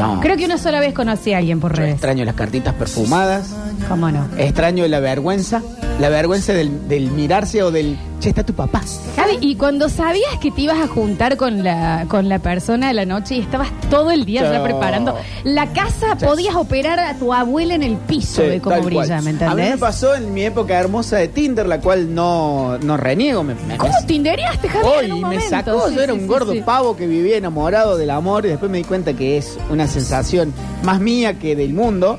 No. 0.00 0.20
Creo 0.20 0.36
que 0.36 0.44
una 0.46 0.58
sola 0.58 0.80
vez 0.80 0.94
conocí 0.94 1.32
a 1.32 1.38
alguien 1.38 1.60
por 1.60 1.72
Yo 1.72 1.78
redes. 1.78 1.92
extraño 1.94 2.24
las 2.24 2.34
cartitas 2.34 2.74
perfumadas, 2.74 3.54
¿Cómo 3.88 4.10
no? 4.10 4.26
extraño 4.38 4.86
la 4.88 5.00
vergüenza 5.00 5.62
la 6.00 6.08
vergüenza 6.08 6.52
del, 6.52 6.88
del 6.88 7.10
mirarse 7.10 7.62
o 7.62 7.70
del, 7.70 7.96
che, 8.20 8.30
está 8.30 8.42
tu 8.44 8.54
papá. 8.54 8.80
Javi, 9.16 9.38
y 9.40 9.56
cuando 9.56 9.88
sabías 9.88 10.38
que 10.40 10.50
te 10.50 10.62
ibas 10.62 10.78
a 10.78 10.88
juntar 10.88 11.36
con 11.36 11.62
la, 11.62 12.06
con 12.08 12.28
la 12.28 12.38
persona 12.38 12.88
de 12.88 12.94
la 12.94 13.04
noche 13.04 13.36
y 13.36 13.40
estabas 13.40 13.68
todo 13.90 14.10
el 14.10 14.24
día 14.24 14.50
ya 14.50 14.62
preparando, 14.64 15.16
la 15.44 15.72
casa 15.72 16.16
podías 16.16 16.54
operar 16.54 16.98
a 16.98 17.14
tu 17.18 17.32
abuela 17.34 17.74
en 17.74 17.82
el 17.82 17.96
piso 17.96 18.42
de 18.42 18.60
cómo 18.60 18.76
tal 18.76 18.84
brilla, 18.86 19.06
cual. 19.06 19.08
¿me 19.08 19.16
A 19.16 19.32
mí 19.32 19.38
me 19.38 19.44
entendés? 19.46 19.78
pasó 19.78 20.14
en 20.14 20.32
mi 20.32 20.42
época 20.44 20.78
hermosa 20.78 21.18
de 21.18 21.28
Tinder, 21.28 21.66
la 21.66 21.80
cual 21.80 22.14
no, 22.14 22.78
no 22.78 22.96
reniego. 22.96 23.42
Me, 23.42 23.54
me- 23.54 23.76
¿Cómo 23.76 23.92
tindereaste, 24.06 24.68
Javi? 24.68 24.86
Hoy 24.86 25.04
en 25.06 25.12
un 25.12 25.18
me 25.20 25.24
momento? 25.26 25.48
sacó, 25.50 25.88
Sí, 25.88 25.94
yo 25.96 26.00
era 26.02 26.12
sí, 26.14 26.18
un 26.18 26.24
sí, 26.24 26.28
gordo 26.28 26.52
sí. 26.52 26.62
pavo 26.62 26.96
que 26.96 27.06
vivía 27.06 27.36
enamorado 27.36 27.96
del 27.98 28.10
amor 28.10 28.46
y 28.46 28.48
después 28.48 28.70
me 28.70 28.78
di 28.78 28.84
cuenta 28.84 29.12
que 29.12 29.36
es 29.36 29.58
una 29.70 29.86
sensación 29.86 30.52
más 30.82 30.98
mía 31.00 31.38
que 31.38 31.54
del 31.56 31.74
mundo. 31.74 32.18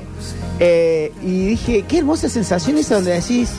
Eh, 0.64 1.12
y 1.24 1.46
dije, 1.46 1.84
qué 1.88 1.98
hermosa 1.98 2.28
sensación 2.28 2.78
esa 2.78 2.94
donde 2.94 3.12
decís, 3.14 3.50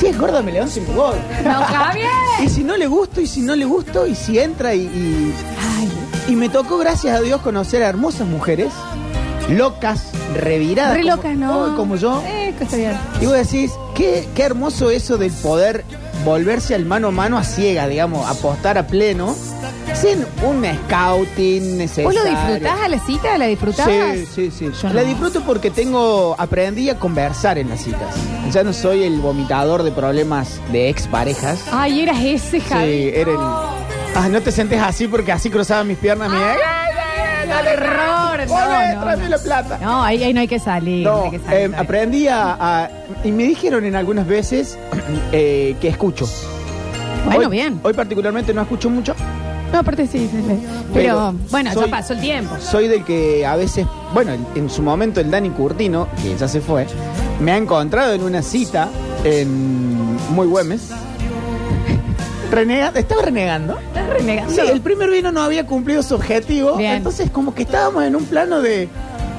si 0.00 0.06
es 0.06 0.18
gorda 0.18 0.40
me 0.40 0.52
levanto 0.52 0.80
me 0.80 0.94
voy. 0.94 1.16
No. 1.44 1.60
Y 2.44 2.48
si 2.48 2.62
no 2.64 2.76
le 2.76 2.86
gusto, 2.86 3.20
y 3.20 3.26
si 3.26 3.40
no 3.42 3.54
le 3.56 3.64
gusto, 3.66 4.06
y 4.06 4.14
si 4.14 4.38
entra 4.38 4.72
y, 4.74 4.82
y, 4.82 5.34
Ay, 5.76 5.90
y 6.32 6.36
me 6.36 6.48
tocó, 6.48 6.78
gracias 6.78 7.18
a 7.18 7.20
Dios, 7.20 7.40
conocer 7.42 7.82
a 7.82 7.88
hermosas 7.88 8.26
mujeres, 8.28 8.70
locas, 9.50 10.04
reviradas. 10.34 10.94
re 10.94 11.02
como- 11.02 11.16
locas, 11.16 11.36
¿no? 11.36 11.76
como 11.76 11.96
yo. 11.96 12.22
Eh, 12.26 12.54
que 12.56 12.64
está 12.64 12.76
bien. 12.76 12.96
Y 13.20 13.26
vos 13.26 13.34
decís, 13.34 13.72
qué, 13.94 14.28
qué 14.34 14.42
hermoso 14.44 14.90
eso 14.90 15.18
del 15.18 15.32
poder 15.32 15.84
volverse 16.24 16.74
al 16.74 16.84
mano 16.86 17.08
a 17.08 17.10
mano 17.10 17.36
a 17.38 17.44
ciega, 17.44 17.86
digamos, 17.88 18.26
apostar 18.30 18.78
a 18.78 18.86
pleno, 18.86 19.34
sin 19.94 20.24
un 20.44 20.64
scouting 20.86 21.78
necesario. 21.78 22.10
¿Vos 22.10 22.14
lo 22.14 22.24
disfrutás 22.24 22.80
a 22.84 22.88
la 22.88 22.98
cita? 23.00 23.38
¿La 23.38 23.46
disfrutabas? 23.46 24.16
Sí, 24.16 24.26
sí, 24.26 24.50
sí. 24.50 24.70
Yo 24.82 24.88
La 24.92 25.02
no. 25.02 25.08
disfruto 25.08 25.40
porque 25.42 25.70
tengo, 25.70 26.34
aprendí 26.38 26.88
a 26.90 26.98
conversar 26.98 27.58
en 27.58 27.68
las 27.68 27.80
citas. 27.82 28.14
Ya 28.52 28.62
no 28.62 28.72
soy 28.72 29.02
el 29.04 29.18
vomitador 29.20 29.82
de 29.82 29.90
problemas 29.90 30.60
de 30.72 30.88
exparejas. 30.88 31.64
Ay, 31.72 32.02
eras 32.02 32.18
ese, 32.22 32.60
Javi. 32.60 32.86
Sí, 32.86 33.10
era 33.14 33.30
el... 33.32 33.38
Ah, 34.14 34.28
no 34.30 34.40
te 34.40 34.50
sentes 34.52 34.80
así 34.80 35.06
porque 35.08 35.32
así 35.32 35.50
cruzaba 35.50 35.84
mis 35.84 35.98
piernas. 35.98 36.30
mi- 36.30 36.36
¡Ay, 36.36 36.56
ay, 36.66 36.92
ay, 36.96 37.48
¡Qué 37.48 37.72
horror! 37.84 38.46
Volvé, 38.48 38.94
No, 38.94 39.16
no, 39.16 39.28
la 39.28 39.38
plata. 39.38 39.78
No, 39.80 40.02
ahí, 40.04 40.22
ahí 40.22 40.32
no 40.32 40.40
hay 40.40 40.48
que 40.48 40.58
salir. 40.58 41.04
no 41.06 41.24
hay 41.24 41.30
que 41.32 41.38
salir, 41.40 41.70
eh, 41.70 41.76
aprendí 41.76 42.28
a, 42.28 42.56
a- 42.84 42.90
Y 43.24 43.32
me 43.32 43.44
dijeron 43.44 43.84
en 43.84 43.96
algunas 43.96 44.26
veces 44.26 44.78
eh, 45.32 45.76
que 45.80 45.88
escucho. 45.88 46.28
Bueno, 47.26 47.42
Hoy- 47.42 47.48
bien. 47.48 47.80
Hoy 47.82 47.92
particularmente 47.94 48.52
no 48.54 48.62
escucho 48.62 48.88
mucho. 48.90 49.14
No, 49.72 49.78
aparte 49.80 50.06
sí, 50.06 50.28
sí, 50.30 50.42
sí. 50.46 50.66
Pero, 50.92 50.92
Pero 50.92 51.34
bueno, 51.50 51.72
soy- 51.72 51.84
ya 51.84 51.90
pasó 51.90 52.12
el 52.14 52.20
tiempo. 52.20 52.56
Soy 52.60 52.88
del 52.88 53.04
que 53.04 53.44
a 53.46 53.54
veces, 53.56 53.86
bueno, 54.14 54.32
en 54.54 54.70
su 54.70 54.82
momento 54.82 55.20
el 55.20 55.30
Dani 55.30 55.50
Curtino, 55.50 56.08
que 56.22 56.36
ya 56.36 56.48
se 56.48 56.60
fue, 56.60 56.86
me 57.40 57.52
ha 57.52 57.56
encontrado 57.56 58.12
en 58.14 58.22
una 58.22 58.42
cita 58.42 58.88
en 59.24 60.16
Muy 60.34 60.46
Güemes. 60.46 60.88
Renega, 62.50 62.92
estaba 62.94 63.22
renegando. 63.22 63.78
Estás 63.78 64.08
renegando. 64.08 64.54
Sí, 64.54 64.60
el 64.60 64.80
primer 64.80 65.10
vino 65.10 65.30
no 65.32 65.42
había 65.42 65.66
cumplido 65.66 66.02
su 66.02 66.14
objetivo. 66.14 66.76
Bien. 66.76 66.94
Entonces, 66.94 67.30
como 67.30 67.54
que 67.54 67.62
estábamos 67.62 68.04
en 68.04 68.16
un 68.16 68.24
plano 68.24 68.60
de. 68.62 68.88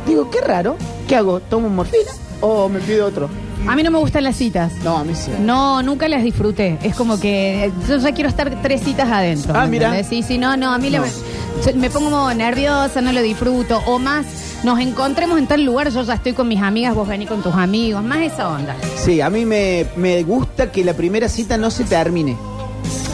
Digo, 0.06 0.30
qué 0.30 0.42
raro. 0.42 0.76
¿Qué 1.08 1.16
hago? 1.16 1.40
¿Tomo 1.40 1.70
morfina 1.70 2.12
o 2.42 2.70
me 2.70 2.80
pido 2.80 3.08
otro? 3.08 3.28
A 3.68 3.76
mí 3.76 3.84
no 3.84 3.92
me 3.92 4.00
gustan 4.00 4.24
las 4.24 4.36
citas. 4.38 4.72
No, 4.84 4.98
a 4.98 5.04
mí 5.04 5.14
sí. 5.16 5.32
No, 5.40 5.84
nunca 5.84 6.08
las 6.08 6.24
disfruté. 6.24 6.78
Es 6.82 6.96
como 6.96 7.20
que 7.20 7.66
eh, 7.66 7.72
yo 7.88 7.98
ya 7.98 8.12
quiero 8.14 8.30
estar 8.30 8.62
tres 8.62 8.82
citas 8.84 9.10
adentro. 9.10 9.54
Ah, 9.56 9.66
¿me 9.66 9.72
mira. 9.72 9.88
entendés? 9.88 10.08
Sí, 10.08 10.24
sí, 10.24 10.38
no, 10.38 10.56
no, 10.58 10.72
a 10.74 10.78
mí 10.78 10.90
la- 10.90 11.04
yo 11.06 11.76
me 11.76 11.90
pongo 11.90 12.34
nerviosa, 12.34 13.02
no 13.02 13.12
lo 13.12 13.22
disfruto. 13.22 13.82
O 13.86 14.00
más, 14.00 14.26
nos 14.64 14.80
encontremos 14.80 15.38
en 15.38 15.46
tal 15.48 15.64
lugar, 15.66 15.90
yo 15.92 16.02
ya 16.04 16.14
estoy 16.14 16.34
con 16.34 16.48
mis 16.48 16.62
amigas, 16.62 16.96
vos 16.96 17.08
venís 17.08 17.28
con 17.28 17.42
tus 17.44 17.54
amigos. 17.54 18.02
Más 18.04 18.20
esa 18.20 18.50
onda. 18.50 18.76
Sí, 18.96 19.20
a 19.22 19.30
mí 19.30 19.46
me, 19.46 19.86
me 19.98 20.24
gusta 20.24 20.72
que 20.72 20.84
la 20.84 20.94
primera 20.94 21.28
cita 21.30 21.58
no 21.58 21.70
se 21.70 21.84
termine. 21.84 22.38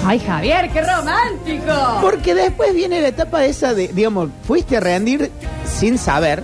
Ay, 0.05 0.19
Javier, 0.19 0.69
qué 0.71 0.81
romántico. 0.81 1.73
Porque 2.01 2.35
después 2.35 2.73
viene 2.75 3.01
la 3.01 3.07
etapa 3.07 3.43
esa 3.45 3.73
de, 3.73 3.87
digamos, 3.87 4.29
fuiste 4.47 4.77
a 4.77 4.79
rendir 4.79 5.31
sin 5.67 5.97
saber 5.97 6.43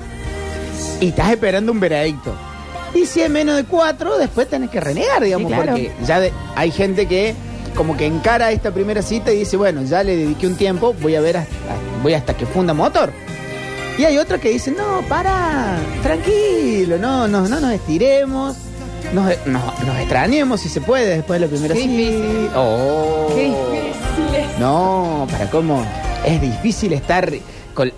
y 1.00 1.10
estás 1.10 1.30
esperando 1.32 1.72
un 1.72 1.80
veredicto. 1.80 2.34
Y 2.94 3.06
si 3.06 3.22
es 3.22 3.30
menos 3.30 3.56
de 3.56 3.64
cuatro, 3.66 4.18
después 4.18 4.50
tenés 4.50 4.70
que 4.70 4.80
renegar, 4.80 5.24
digamos, 5.24 5.50
Sí, 5.50 5.56
claro. 5.56 5.72
porque 5.72 5.92
ya 6.06 6.20
de- 6.20 6.34
hay 6.56 6.72
gente 6.72 7.08
que 7.08 7.34
como 7.76 7.96
que 7.96 8.06
encara 8.06 8.52
esta 8.52 8.72
primera 8.72 9.02
cita 9.02 9.32
y 9.32 9.38
dice, 9.40 9.56
bueno, 9.56 9.84
ya 9.84 10.04
le 10.04 10.18
dediqué 10.18 10.46
un 10.48 10.56
tiempo, 10.58 10.94
voy 11.02 11.16
a 11.16 11.22
ver 11.22 11.38
hasta, 11.38 11.54
voy 12.04 12.14
hasta 12.14 12.36
que 12.36 12.46
funda 12.46 12.74
motor. 12.74 13.12
Y 13.98 14.04
hay 14.04 14.18
otra 14.18 14.40
que 14.40 14.50
dice, 14.50 14.72
no, 14.72 15.02
para, 15.08 15.78
tranquilo, 16.04 16.98
no, 16.98 17.28
no, 17.30 17.48
no 17.48 17.60
nos 17.62 17.72
estiremos, 17.72 18.58
nos, 19.14 19.26
nos, 19.46 19.80
nos 19.86 19.98
extrañemos 20.00 20.60
si 20.62 20.70
se 20.70 20.82
puede 20.82 21.16
después 21.16 21.40
de 21.40 21.46
la 21.48 21.52
primera 21.52 21.74
Qué 21.74 21.82
cita. 21.82 21.94
difícil. 21.94 22.50
Oh. 22.56 23.28
Qué 23.36 23.44
difícil 23.46 24.36
es. 24.52 24.60
No, 24.60 25.28
para 25.32 25.50
cómo 25.50 25.86
es 26.26 26.42
difícil 26.42 26.92
estar 26.94 27.32
con 27.74 27.92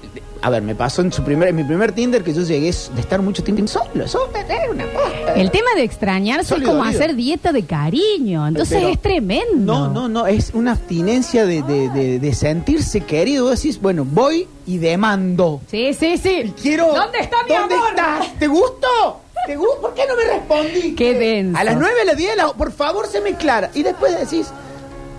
a 0.43 0.49
ver, 0.49 0.61
me 0.61 0.75
pasó 0.75 1.01
en 1.01 1.11
su 1.13 1.23
primer 1.23 1.47
en 1.49 1.55
mi 1.55 1.63
primer 1.63 1.93
Tinder 1.93 2.23
que 2.23 2.33
yo 2.33 2.41
llegué 2.43 2.65
de 2.71 3.01
estar 3.01 3.21
mucho 3.21 3.43
tiempo 3.43 3.65
solo, 3.67 4.07
solo 4.07 4.29
era 4.35 4.69
una 4.69 4.85
cosa. 4.85 5.33
El 5.35 5.49
tema 5.51 5.69
de 5.75 5.83
extrañarse 5.83 6.41
es 6.41 6.47
Sólido, 6.49 6.71
como 6.71 6.83
hacer 6.83 7.15
dieta 7.15 7.51
de 7.51 7.63
cariño. 7.65 8.45
Entonces 8.47 8.77
Pero- 8.77 8.89
es 8.89 9.01
tremendo. 9.01 9.73
No, 9.73 9.87
no, 9.87 10.07
no, 10.09 10.27
es 10.27 10.51
una 10.53 10.73
abstinencia 10.73 11.45
de, 11.45 11.61
de- 11.63 11.89
de- 11.89 12.19
de 12.19 12.33
sentirse 12.35 13.01
querido. 13.01 13.45
Vos 13.45 13.61
decís, 13.61 13.79
bueno, 13.81 14.05
voy 14.05 14.47
y 14.67 14.77
demando. 14.79 15.61
Sí, 15.71 15.93
sí, 15.93 16.17
sí. 16.17 16.53
Quiero. 16.61 16.93
¿Dónde 16.93 17.19
está 17.19 17.37
mi 17.47 17.55
¿Dónde 17.55 17.75
amor? 17.75 17.89
estás? 17.89 18.33
¿Te 18.37 18.47
gustó? 18.47 19.21
¿Te 19.47 19.55
gustó? 19.55 19.81
¿Por 19.81 19.93
qué 19.93 20.03
no 20.07 20.15
me 20.15 20.23
respondí? 20.25 20.95
Qué 20.95 21.13
denso. 21.13 21.57
A 21.57 21.63
las 21.63 21.77
9, 21.77 21.93
a 22.01 22.05
las 22.05 22.17
10, 22.17 22.31
a 22.33 22.35
las- 22.35 22.51
por 22.53 22.71
favor, 22.71 23.07
se 23.07 23.21
me 23.21 23.35
clara. 23.35 23.71
Y 23.73 23.83
después 23.83 24.17
decís, 24.19 24.47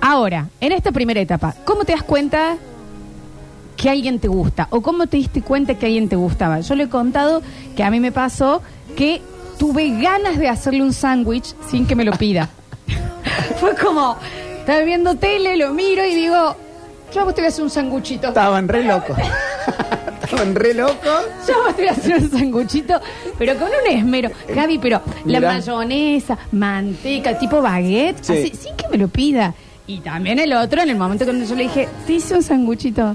Ahora, 0.00 0.48
en 0.60 0.72
esta 0.72 0.92
primera 0.92 1.20
etapa, 1.20 1.54
¿cómo 1.64 1.84
te 1.86 1.92
das 1.92 2.02
cuenta 2.02 2.56
que 3.84 3.90
alguien 3.90 4.18
te 4.18 4.28
gusta? 4.28 4.66
¿O 4.70 4.80
cómo 4.80 5.06
te 5.08 5.18
diste 5.18 5.42
cuenta 5.42 5.74
que 5.74 5.84
alguien 5.84 6.08
te 6.08 6.16
gustaba? 6.16 6.60
Yo 6.60 6.74
le 6.74 6.84
he 6.84 6.88
contado 6.88 7.42
que 7.76 7.82
a 7.84 7.90
mí 7.90 8.00
me 8.00 8.12
pasó 8.12 8.62
que 8.96 9.20
tuve 9.58 10.00
ganas 10.00 10.38
de 10.38 10.48
hacerle 10.48 10.82
un 10.82 10.94
sándwich 10.94 11.54
sin 11.68 11.86
que 11.86 11.94
me 11.94 12.02
lo 12.02 12.12
pida. 12.12 12.48
Fue 13.60 13.74
como, 13.76 14.16
estaba 14.58 14.80
viendo 14.80 15.16
tele, 15.16 15.58
lo 15.58 15.74
miro 15.74 16.02
y 16.02 16.14
digo, 16.14 16.56
yo 17.14 17.20
a 17.20 17.24
vos 17.24 17.34
te 17.34 17.42
voy 17.42 17.46
a 17.46 17.48
hacer 17.48 17.62
un 17.62 17.68
sanguchito. 17.68 18.28
estaban 18.28 18.68
re 18.68 18.84
locos. 18.84 19.18
estaban 20.24 20.54
re 20.54 20.72
locos. 20.72 21.22
Yo 21.46 21.54
a 21.54 21.66
vos 21.66 21.76
te 21.76 21.82
voy 21.82 21.88
a 21.88 21.92
hacer 21.92 22.22
un 22.22 22.30
sanguchito, 22.30 22.98
pero 23.36 23.54
con 23.56 23.68
un 23.68 23.92
esmero. 23.94 24.30
Gaby, 24.48 24.78
pero 24.78 25.02
la 25.26 25.40
Mirá. 25.40 25.52
mayonesa, 25.52 26.38
manteca, 26.52 27.38
tipo 27.38 27.60
baguette, 27.60 28.24
Sí. 28.24 28.32
así, 28.32 28.52
sin 28.56 28.76
que 28.76 28.88
me 28.88 28.96
lo 28.96 29.08
pida. 29.08 29.52
Y 29.86 29.98
también 29.98 30.38
el 30.38 30.54
otro, 30.54 30.80
en 30.80 30.88
el 30.88 30.96
momento 30.96 31.26
cuando 31.26 31.44
yo 31.44 31.54
le 31.54 31.64
dije, 31.64 31.86
te 32.06 32.14
hice 32.14 32.34
un 32.34 32.42
sanguchito. 32.42 33.14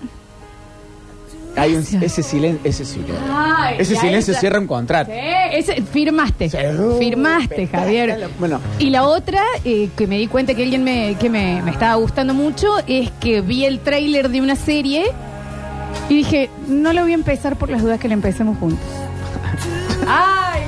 Hay 1.56 1.76
un, 1.76 1.82
ese 1.82 2.24
silencio, 2.24 2.60
ese 2.64 2.86
silencio. 2.86 3.16
Ay, 3.32 3.76
Ese 3.80 3.94
y 3.94 3.96
ahí 3.98 4.02
silencio 4.02 4.32
está. 4.32 4.40
cierra 4.42 4.60
un 4.60 4.68
contrato. 4.68 5.12
Sí, 5.12 5.20
ese- 5.54 5.82
firmaste. 5.82 6.50
Sí. 6.50 6.58
Firmaste, 7.00 7.68
Javier. 7.68 8.30
Bueno, 8.40 8.60
Y 8.78 8.90
la 8.92 9.04
otra, 9.04 9.42
eh, 9.66 9.90
que 9.98 10.08
me 10.08 10.18
di 10.18 10.28
cuenta 10.28 10.54
que 10.54 10.64
alguien 10.64 10.84
me, 10.84 11.16
que 11.20 11.30
me, 11.30 11.62
me 11.64 11.72
estaba 11.72 11.96
gustando 11.96 12.34
mucho, 12.34 12.68
es 12.88 13.10
que 13.20 13.42
vi 13.42 13.66
el 13.66 13.80
tráiler 13.80 14.30
de 14.30 14.42
una 14.42 14.56
serie 14.56 15.06
y 16.08 16.16
dije, 16.16 16.50
no 16.68 16.94
lo 16.94 17.02
voy 17.02 17.12
a 17.12 17.16
empezar 17.16 17.56
por 17.58 17.70
las 17.70 17.82
dudas 17.82 18.00
que 18.00 18.08
la 18.08 18.14
empecemos 18.14 18.58
juntos. 18.58 18.86
¡Ay! 20.08 20.62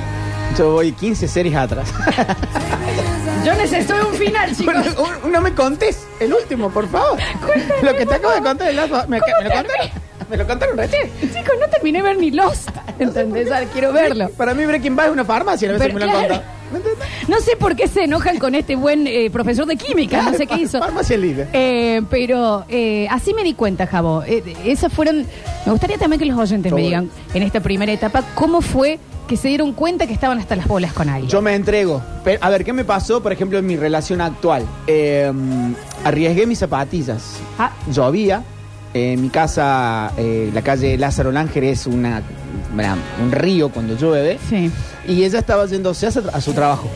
yo 0.58 0.72
voy 0.72 0.92
15 0.92 1.26
series 1.28 1.56
atrás. 1.56 1.88
Yo 3.44 3.54
necesito 3.54 3.94
un 4.08 4.14
final, 4.14 4.50
chicos. 4.56 4.74
Bueno, 4.74 4.84
un- 5.24 5.32
no 5.32 5.40
me 5.40 5.52
contés 5.54 6.06
el 6.20 6.32
último, 6.32 6.70
por 6.70 6.88
favor. 6.88 7.18
Lo 7.82 7.94
que 7.96 8.06
te 8.06 8.14
acabo 8.14 8.34
de 8.34 8.42
contar, 8.42 8.68
el 8.70 8.78
otro- 8.78 9.04
me, 9.08 9.20
¿Cómo 9.20 9.32
me 9.38 9.44
lo 9.48 9.50
contaron. 9.54 9.90
Me 10.30 10.36
lo 10.38 10.46
contaron 10.46 10.76
recién. 10.78 11.10
Chicos, 11.20 11.54
no 11.60 11.68
terminé 11.68 11.98
de 11.98 12.04
ver 12.04 12.16
ni 12.16 12.30
Lost. 12.30 12.70
¿Entendés? 12.98 13.50
Ahora 13.52 13.66
quiero 13.72 13.92
verlo. 13.92 14.30
Para 14.30 14.54
mí 14.54 14.64
Breaking 14.64 14.96
Bad 14.96 15.06
es 15.06 15.12
una 15.12 15.24
farmacia, 15.24 15.68
a 15.68 15.72
veces 15.72 15.88
Pero 15.88 15.98
me 15.98 16.00
lo 16.00 16.06
han 16.06 16.26
claro. 16.26 16.34
contado. 16.42 16.52
¿Me 16.70 16.78
entendés? 16.78 17.08
No 17.28 17.40
sé 17.40 17.56
por 17.56 17.76
qué 17.76 17.86
se 17.86 18.04
enojan 18.04 18.38
con 18.38 18.54
este 18.54 18.76
buen 18.76 19.06
eh, 19.06 19.28
profesor 19.30 19.66
de 19.66 19.76
química, 19.76 20.22
no 20.22 20.32
sé 20.32 20.46
qué 20.46 20.54
hizo. 20.62 20.78
Farmacia 20.78 21.18
libre. 21.18 21.48
Eh, 21.52 22.00
pero 22.08 22.64
eh, 22.70 23.06
así 23.10 23.34
me 23.34 23.42
di 23.44 23.52
cuenta, 23.52 23.86
Jabo. 23.86 24.22
Eh, 24.24 24.42
esas 24.64 24.90
fueron. 24.90 25.26
Me 25.66 25.72
gustaría 25.72 25.98
también 25.98 26.18
que 26.18 26.24
los 26.26 26.38
oyentes 26.38 26.72
me 26.72 26.80
digan 26.80 27.10
en 27.34 27.42
esta 27.42 27.60
primera 27.60 27.92
etapa 27.92 28.22
cómo 28.34 28.62
fue 28.62 28.98
que 29.32 29.38
se 29.38 29.48
dieron 29.48 29.72
cuenta 29.72 30.06
que 30.06 30.12
estaban 30.12 30.38
hasta 30.38 30.54
las 30.56 30.68
bolas 30.68 30.92
con 30.92 31.08
alguien. 31.08 31.30
Yo 31.30 31.40
me 31.40 31.54
entrego. 31.54 32.02
Pero, 32.22 32.38
a 32.44 32.50
ver, 32.50 32.66
¿qué 32.66 32.74
me 32.74 32.84
pasó, 32.84 33.22
por 33.22 33.32
ejemplo, 33.32 33.56
en 33.58 33.64
mi 33.66 33.78
relación 33.78 34.20
actual? 34.20 34.66
Eh, 34.86 35.32
arriesgué 36.04 36.46
mis 36.46 36.58
zapatillas. 36.58 37.36
Ah, 37.58 37.70
Llovía. 37.90 38.42
En 38.92 39.22
mi 39.22 39.30
casa, 39.30 40.12
eh, 40.18 40.50
la 40.52 40.60
calle 40.60 40.98
Lázaro 40.98 41.32
Lánger 41.32 41.64
es 41.64 41.86
una, 41.86 42.20
una- 42.74 42.98
un 43.22 43.32
río 43.32 43.70
cuando 43.70 43.96
llueve. 43.96 44.38
sí. 44.50 44.70
Y 45.08 45.24
ella 45.24 45.38
estaba 45.38 45.64
yéndose 45.64 46.08
a 46.08 46.10
su, 46.10 46.22
a 46.30 46.40
su 46.42 46.52
trabajo. 46.52 46.90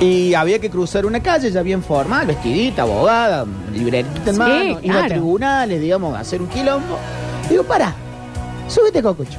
Y 0.00 0.32
había 0.32 0.58
que 0.60 0.70
cruzar 0.70 1.04
una 1.04 1.20
calle 1.20 1.50
ya 1.52 1.60
bien 1.60 1.82
formal, 1.82 2.26
vestidita, 2.26 2.82
abogada, 2.82 3.44
libretita 3.70 4.30
en 4.30 4.34
Sí, 4.34 4.38
mano, 4.38 4.54
iba 4.64 4.76
a 4.76 4.80
claro. 4.80 5.08
tribunales, 5.08 5.78
digamos, 5.78 6.16
a 6.16 6.20
hacer 6.20 6.40
un 6.40 6.48
quilombo. 6.48 6.96
Digo, 7.50 7.64
para, 7.64 7.94
súbete, 8.66 9.02
Cocucho. 9.02 9.38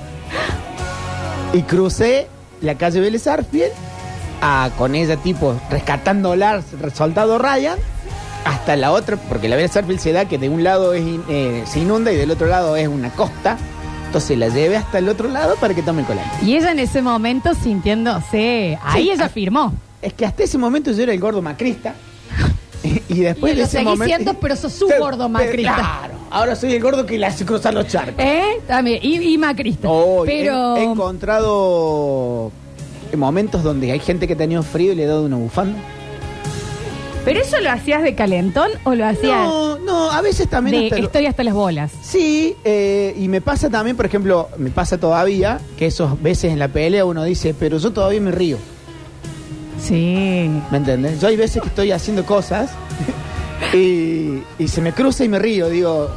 Y 1.53 1.62
crucé 1.63 2.27
la 2.62 2.75
calle 2.75 3.00
Vélez 3.00 3.27
Arfiel 3.27 3.72
a, 4.41 4.72
con 4.77 4.95
ella 4.95 5.17
tipo 5.17 5.55
rescatándola, 5.69 6.62
soldado 6.93 7.38
Ryan, 7.38 7.77
hasta 8.45 8.75
la 8.75 8.91
otra, 8.91 9.15
porque 9.17 9.48
la 9.48 9.55
Bella 9.55 9.67
Starfield 9.69 10.00
se 10.00 10.12
da 10.12 10.25
que 10.25 10.38
de 10.38 10.50
un 10.50 10.63
lado 10.63 10.93
es 10.93 11.01
in- 11.01 11.24
eh, 11.29 11.63
se 11.65 11.79
inunda 11.79 12.12
y 12.12 12.17
del 12.17 12.31
otro 12.31 12.48
lado 12.48 12.75
es 12.75 12.88
una 12.88 13.10
costa. 13.12 13.57
Entonces 14.07 14.38
la 14.38 14.50
llevé 14.50 14.77
hasta 14.77 14.98
el 15.00 15.10
otro 15.10 15.27
lado 15.29 15.55
para 15.55 15.74
que 15.74 15.81
tome 15.81 16.01
el 16.01 16.07
colante. 16.07 16.29
Y 16.43 16.55
ella 16.55 16.72
en 16.72 16.79
ese 16.79 17.01
momento 17.01 17.53
sintiéndose. 17.55 18.77
Ahí 18.83 19.03
Sí, 19.05 19.12
ella 19.12 19.29
firmó. 19.29 19.74
Es 20.01 20.13
que 20.13 20.25
hasta 20.25 20.43
ese 20.43 20.57
momento 20.57 20.91
yo 20.91 21.03
era 21.03 21.13
el 21.13 21.19
gordo 21.19 21.41
macrista. 21.41 21.95
y 22.83 23.22
después 23.22 23.53
Y 23.53 23.55
de 23.55 23.62
lo 23.62 23.67
ese 23.67 23.81
momento. 23.81 24.05
siendo, 24.05 24.33
pero 24.36 24.55
sos 24.55 24.74
su 24.74 24.88
gordo 25.00 25.29
macrista. 25.29 25.75
Claro. 25.75 26.12
Ahora 26.34 26.56
soy 26.56 26.74
el 26.74 26.82
gordo 26.82 27.06
que 27.06 27.18
le 27.18 27.25
hace 27.28 27.46
cruzar 27.46 27.74
los 27.74 27.88
charcos. 27.88 28.16
¿Eh? 28.18 28.60
También. 28.68 29.00
Y, 29.04 29.22
y 29.34 29.38
macrista. 29.38 29.88
Oh, 29.90 30.24
pero. 30.25 30.75
he, 30.75 30.82
he 30.82 30.84
encontrado 30.84 32.52
momentos 33.16 33.62
donde 33.63 33.92
hay 33.92 34.00
gente 34.00 34.25
que 34.28 34.34
ha 34.34 34.38
tenido 34.38 34.63
frío 34.63 34.92
y 34.94 34.96
le 34.96 35.04
he 35.04 35.08
dado 35.08 35.24
una 35.25 35.36
bufanda. 35.38 35.78
¿Pero 37.24 37.40
eso 37.40 37.58
lo 37.62 37.70
hacías 37.72 38.02
de 38.04 38.16
calentón 38.16 38.70
o 38.84 38.96
lo 38.96 39.06
hacías 39.06 39.48
No, 39.48 39.78
no, 39.78 40.12
a 40.12 40.20
veces 40.22 40.50
también 40.50 40.78
de 40.80 40.86
hasta 40.88 40.98
lo- 40.98 41.06
estoy 41.06 41.25
hasta 41.28 41.44
las 41.44 41.54
bolas? 41.54 41.92
Sí, 42.02 42.56
eh, 42.66 43.16
y 43.18 43.28
me 43.30 43.40
pasa 43.40 43.70
también, 43.70 43.96
por 43.96 44.06
ejemplo, 44.08 44.50
me 44.58 44.72
pasa 44.72 44.98
todavía 44.98 45.62
que 45.78 45.86
esos 45.86 46.22
veces 46.22 46.52
en 46.52 46.60
la 46.60 46.68
pelea 46.68 47.06
uno 47.06 47.24
dice, 47.24 47.54
pero 47.58 47.78
yo 47.78 47.94
todavía 47.94 48.20
me 48.20 48.32
río, 48.32 48.58
Sí. 49.82 50.50
¿me 50.72 50.78
entiendes? 50.78 51.22
Yo 51.22 51.28
hay 51.30 51.38
veces 51.38 51.62
que 51.62 51.70
estoy 51.70 51.92
haciendo 51.92 52.25
cosas 52.25 52.72
y, 53.74 54.43
y 54.60 54.67
se 54.67 54.81
me 54.81 54.93
cruza 54.93 55.24
y 55.24 55.29
me 55.29 55.39
río, 55.39 55.69
digo, 55.69 56.10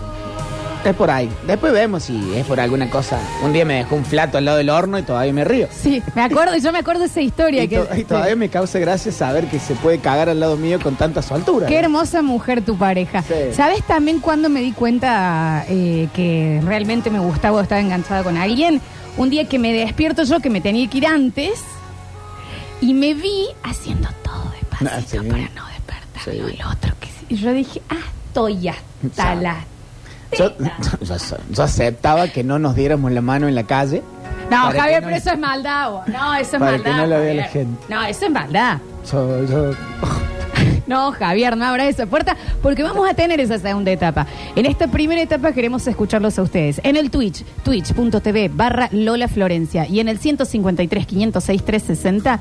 es 0.84 0.94
por 0.94 1.10
ahí. 1.10 1.28
Después 1.46 1.72
vemos 1.72 2.04
si 2.04 2.34
es 2.36 2.46
por 2.46 2.60
alguna 2.60 2.88
cosa. 2.90 3.18
Un 3.42 3.52
día 3.52 3.64
me 3.64 3.74
dejó 3.74 3.96
un 3.96 4.04
flato 4.04 4.38
al 4.38 4.44
lado 4.44 4.58
del 4.58 4.70
horno 4.70 4.98
y 4.98 5.02
todavía 5.02 5.32
me 5.32 5.44
río. 5.44 5.66
Sí, 5.72 6.00
me 6.14 6.22
acuerdo, 6.22 6.56
yo 6.58 6.70
me 6.72 6.78
acuerdo 6.78 7.00
de 7.00 7.06
esa 7.06 7.20
historia. 7.20 7.64
Y, 7.64 7.68
que, 7.68 7.78
to- 7.78 7.96
y 7.96 8.04
todavía 8.04 8.36
me 8.36 8.48
causa 8.48 8.78
gracia 8.78 9.10
saber 9.10 9.46
que 9.48 9.58
se 9.58 9.74
puede 9.74 9.98
cagar 9.98 10.28
al 10.28 10.38
lado 10.38 10.56
mío 10.56 10.78
con 10.80 10.94
tanta 10.94 11.22
soltura. 11.22 11.66
Qué 11.66 11.76
hermosa 11.76 12.22
mujer 12.22 12.62
tu 12.62 12.76
pareja. 12.78 13.22
Sí. 13.22 13.34
¿Sabes 13.52 13.82
también 13.84 14.20
cuando 14.20 14.48
me 14.48 14.60
di 14.60 14.72
cuenta 14.72 15.64
eh, 15.68 16.08
que 16.14 16.60
realmente 16.64 17.10
me 17.10 17.18
gustaba 17.18 17.58
o 17.58 17.60
estaba 17.62 17.80
enganchada 17.80 18.22
con 18.22 18.36
alguien? 18.36 18.80
Un 19.16 19.30
día 19.30 19.48
que 19.48 19.58
me 19.58 19.72
despierto 19.72 20.22
yo, 20.24 20.38
que 20.40 20.50
me 20.50 20.60
tenía 20.60 20.88
que 20.88 20.98
ir 20.98 21.06
antes, 21.06 21.62
y 22.80 22.92
me 22.94 23.14
vi 23.14 23.46
haciendo 23.64 24.08
todo 24.22 24.52
despacito 24.60 24.90
Ah, 24.94 25.00
sí. 25.00 25.16
para 25.16 25.48
no 25.54 25.66
despertar. 25.68 26.34
El 26.34 26.60
otro 26.70 26.94
que. 27.00 27.15
Y 27.28 27.36
yo 27.36 27.52
dije, 27.52 27.82
ah, 27.90 27.94
estoy 28.28 28.68
hasta 28.68 29.34
la... 29.34 29.56
Yo, 30.36 30.52
yo- 31.00 31.16
yo 31.50 31.62
aceptaba 31.62 32.28
que 32.28 32.42
no 32.44 32.58
nos 32.58 32.74
diéramos 32.74 33.12
la 33.12 33.20
mano 33.20 33.48
en 33.48 33.54
la 33.54 33.64
calle. 33.64 34.02
No, 34.50 34.62
para 34.62 34.72
que 34.72 34.78
Javier, 34.80 35.00
no- 35.02 35.06
pero 35.06 35.16
eso 35.16 35.30
es 35.32 35.38
maldad. 35.38 35.90
vos. 35.90 36.08
No, 36.08 36.34
eso 36.34 36.56
es 36.56 36.60
Para 36.60 36.72
maldad. 36.72 36.96
no 36.96 37.06
lo 37.06 37.18
vea 37.20 37.34
la 37.34 37.42
Javier. 37.44 37.66
gente. 37.66 37.84
No, 37.94 38.02
eso 38.04 38.24
es 38.26 38.30
maldad. 38.30 38.78
Yo- 39.10 39.44
yo- 39.46 39.70
No, 40.86 41.10
Javier, 41.10 41.56
no 41.56 41.64
abra 41.64 41.84
esa 41.88 42.06
puerta 42.06 42.36
porque 42.62 42.84
vamos 42.84 43.08
a 43.10 43.14
tener 43.14 43.40
esa 43.40 43.58
segunda 43.58 43.90
etapa. 43.90 44.24
En 44.54 44.66
esta 44.66 44.86
primera 44.86 45.20
etapa 45.20 45.50
queremos 45.50 45.84
escucharlos 45.88 46.38
a 46.38 46.42
ustedes. 46.42 46.80
En 46.84 46.96
el 46.96 47.10
Twitch, 47.10 47.44
twitch.tv 47.64 48.48
barra 48.54 48.88
Lola 48.92 49.26
Florencia 49.26 49.88
y 49.88 49.98
en 49.98 50.06
el 50.08 50.18
153 50.20 51.06
506 51.06 51.64
360, 51.64 52.38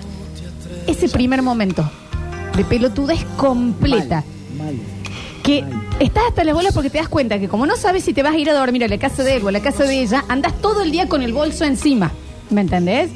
ese 0.85 1.09
primer 1.09 1.41
momento 1.41 1.89
de 2.55 2.63
pelotudez 2.65 3.25
completa. 3.35 4.17
Mal, 4.17 4.23
mal. 4.65 4.75
Que 5.43 5.63
estás 5.99 6.23
hasta 6.27 6.43
las 6.43 6.55
bolas 6.55 6.73
porque 6.73 6.89
te 6.89 6.97
das 6.97 7.07
cuenta 7.07 7.39
que 7.39 7.47
como 7.47 7.65
no 7.65 7.75
sabes 7.75 8.03
si 8.03 8.13
te 8.13 8.23
vas 8.23 8.33
a 8.33 8.37
ir 8.37 8.49
a 8.49 8.53
dormir 8.53 8.83
a 8.83 8.87
la 8.87 8.97
casa 8.97 9.23
de 9.23 9.35
él 9.35 9.43
o 9.43 9.49
a 9.49 9.51
la 9.51 9.61
casa 9.61 9.83
de 9.83 10.01
ella, 10.01 10.25
andas 10.27 10.53
todo 10.61 10.81
el 10.81 10.91
día 10.91 11.07
con 11.07 11.21
el 11.21 11.33
bolso 11.33 11.65
encima. 11.65 12.11
¿Me 12.49 12.61
entendés? 12.61 13.11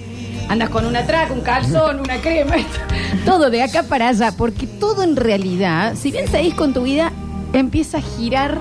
Andas 0.48 0.70
con 0.70 0.86
una 0.86 1.06
traca, 1.06 1.34
un 1.34 1.42
calzón, 1.42 2.00
una 2.00 2.18
crema, 2.22 2.56
todo 3.26 3.50
de 3.50 3.62
acá 3.62 3.84
para 3.84 4.10
allá, 4.10 4.32
porque 4.36 4.68
todo 4.68 5.04
en 5.04 5.16
realidad, 5.16 5.96
si 5.96 6.12
bien 6.12 6.28
seguís 6.28 6.54
con 6.54 6.74
tu 6.74 6.84
vida, 6.84 7.12
empieza 7.54 7.98
a 7.98 8.02
girar 8.02 8.60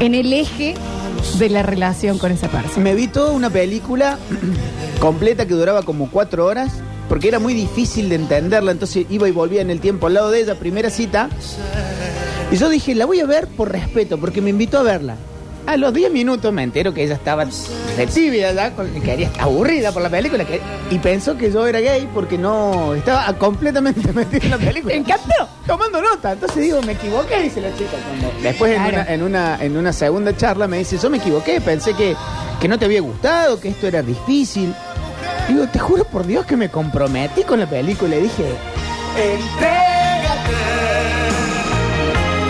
en 0.00 0.14
el 0.14 0.32
eje 0.32 0.74
de 1.38 1.48
la 1.48 1.62
relación 1.62 2.18
con 2.18 2.32
esa 2.32 2.48
persona. 2.48 2.82
Me 2.82 2.94
vi 2.94 3.08
toda 3.08 3.32
una 3.32 3.50
película 3.50 4.18
completa 5.00 5.46
que 5.46 5.54
duraba 5.54 5.82
como 5.82 6.10
cuatro 6.10 6.46
horas, 6.46 6.72
porque 7.08 7.28
era 7.28 7.38
muy 7.38 7.54
difícil 7.54 8.08
de 8.08 8.16
entenderla, 8.16 8.70
entonces 8.72 9.06
iba 9.10 9.28
y 9.28 9.32
volvía 9.32 9.60
en 9.60 9.70
el 9.70 9.80
tiempo 9.80 10.06
al 10.06 10.14
lado 10.14 10.30
de 10.30 10.40
ella, 10.40 10.54
primera 10.56 10.90
cita. 10.90 11.28
Y 12.50 12.56
yo 12.56 12.68
dije, 12.68 12.94
la 12.94 13.06
voy 13.06 13.20
a 13.20 13.26
ver 13.26 13.48
por 13.48 13.70
respeto, 13.72 14.18
porque 14.18 14.40
me 14.40 14.50
invitó 14.50 14.78
a 14.78 14.82
verla. 14.82 15.16
A 15.66 15.78
los 15.78 15.94
10 15.94 16.12
minutos 16.12 16.52
me 16.52 16.62
entero 16.62 16.92
que 16.92 17.02
ella 17.04 17.14
estaba 17.14 17.46
de 17.46 18.06
tibia 18.06 18.52
ya, 18.52 18.74
que 18.76 19.00
quería 19.00 19.30
aburrida 19.38 19.92
por 19.92 20.02
la 20.02 20.10
película, 20.10 20.44
que- 20.44 20.60
y 20.90 20.98
pensó 20.98 21.38
que 21.38 21.50
yo 21.50 21.66
era 21.66 21.80
gay 21.80 22.06
porque 22.12 22.36
no 22.36 22.94
estaba 22.94 23.32
completamente 23.38 24.12
metido 24.12 24.44
en 24.44 24.50
la 24.50 24.58
película. 24.58 24.92
¿Te 24.92 24.98
encantó? 25.00 25.48
Tomando 25.66 26.02
nota. 26.02 26.32
Entonces 26.32 26.62
digo, 26.62 26.82
me 26.82 26.92
equivoqué, 26.92 27.40
dice 27.40 27.62
la 27.62 27.74
chica. 27.78 27.92
Cuando- 28.06 28.42
Después 28.42 28.76
en, 28.76 28.82
una, 28.82 29.04
en, 29.14 29.22
una, 29.22 29.64
en 29.64 29.76
una 29.78 29.92
segunda 29.94 30.36
charla 30.36 30.68
me 30.68 30.76
dice, 30.78 30.98
yo 30.98 31.08
me 31.08 31.16
equivoqué, 31.16 31.62
pensé 31.62 31.94
que, 31.94 32.14
que 32.60 32.68
no 32.68 32.78
te 32.78 32.84
había 32.84 33.00
gustado, 33.00 33.58
que 33.58 33.70
esto 33.70 33.86
era 33.86 34.02
difícil. 34.02 34.74
Digo, 35.48 35.66
te 35.68 35.78
juro 35.78 36.04
por 36.04 36.26
Dios 36.26 36.46
que 36.46 36.56
me 36.56 36.70
comprometí 36.70 37.42
con 37.42 37.60
la 37.60 37.66
película 37.66 38.16
y 38.16 38.22
dije, 38.22 38.44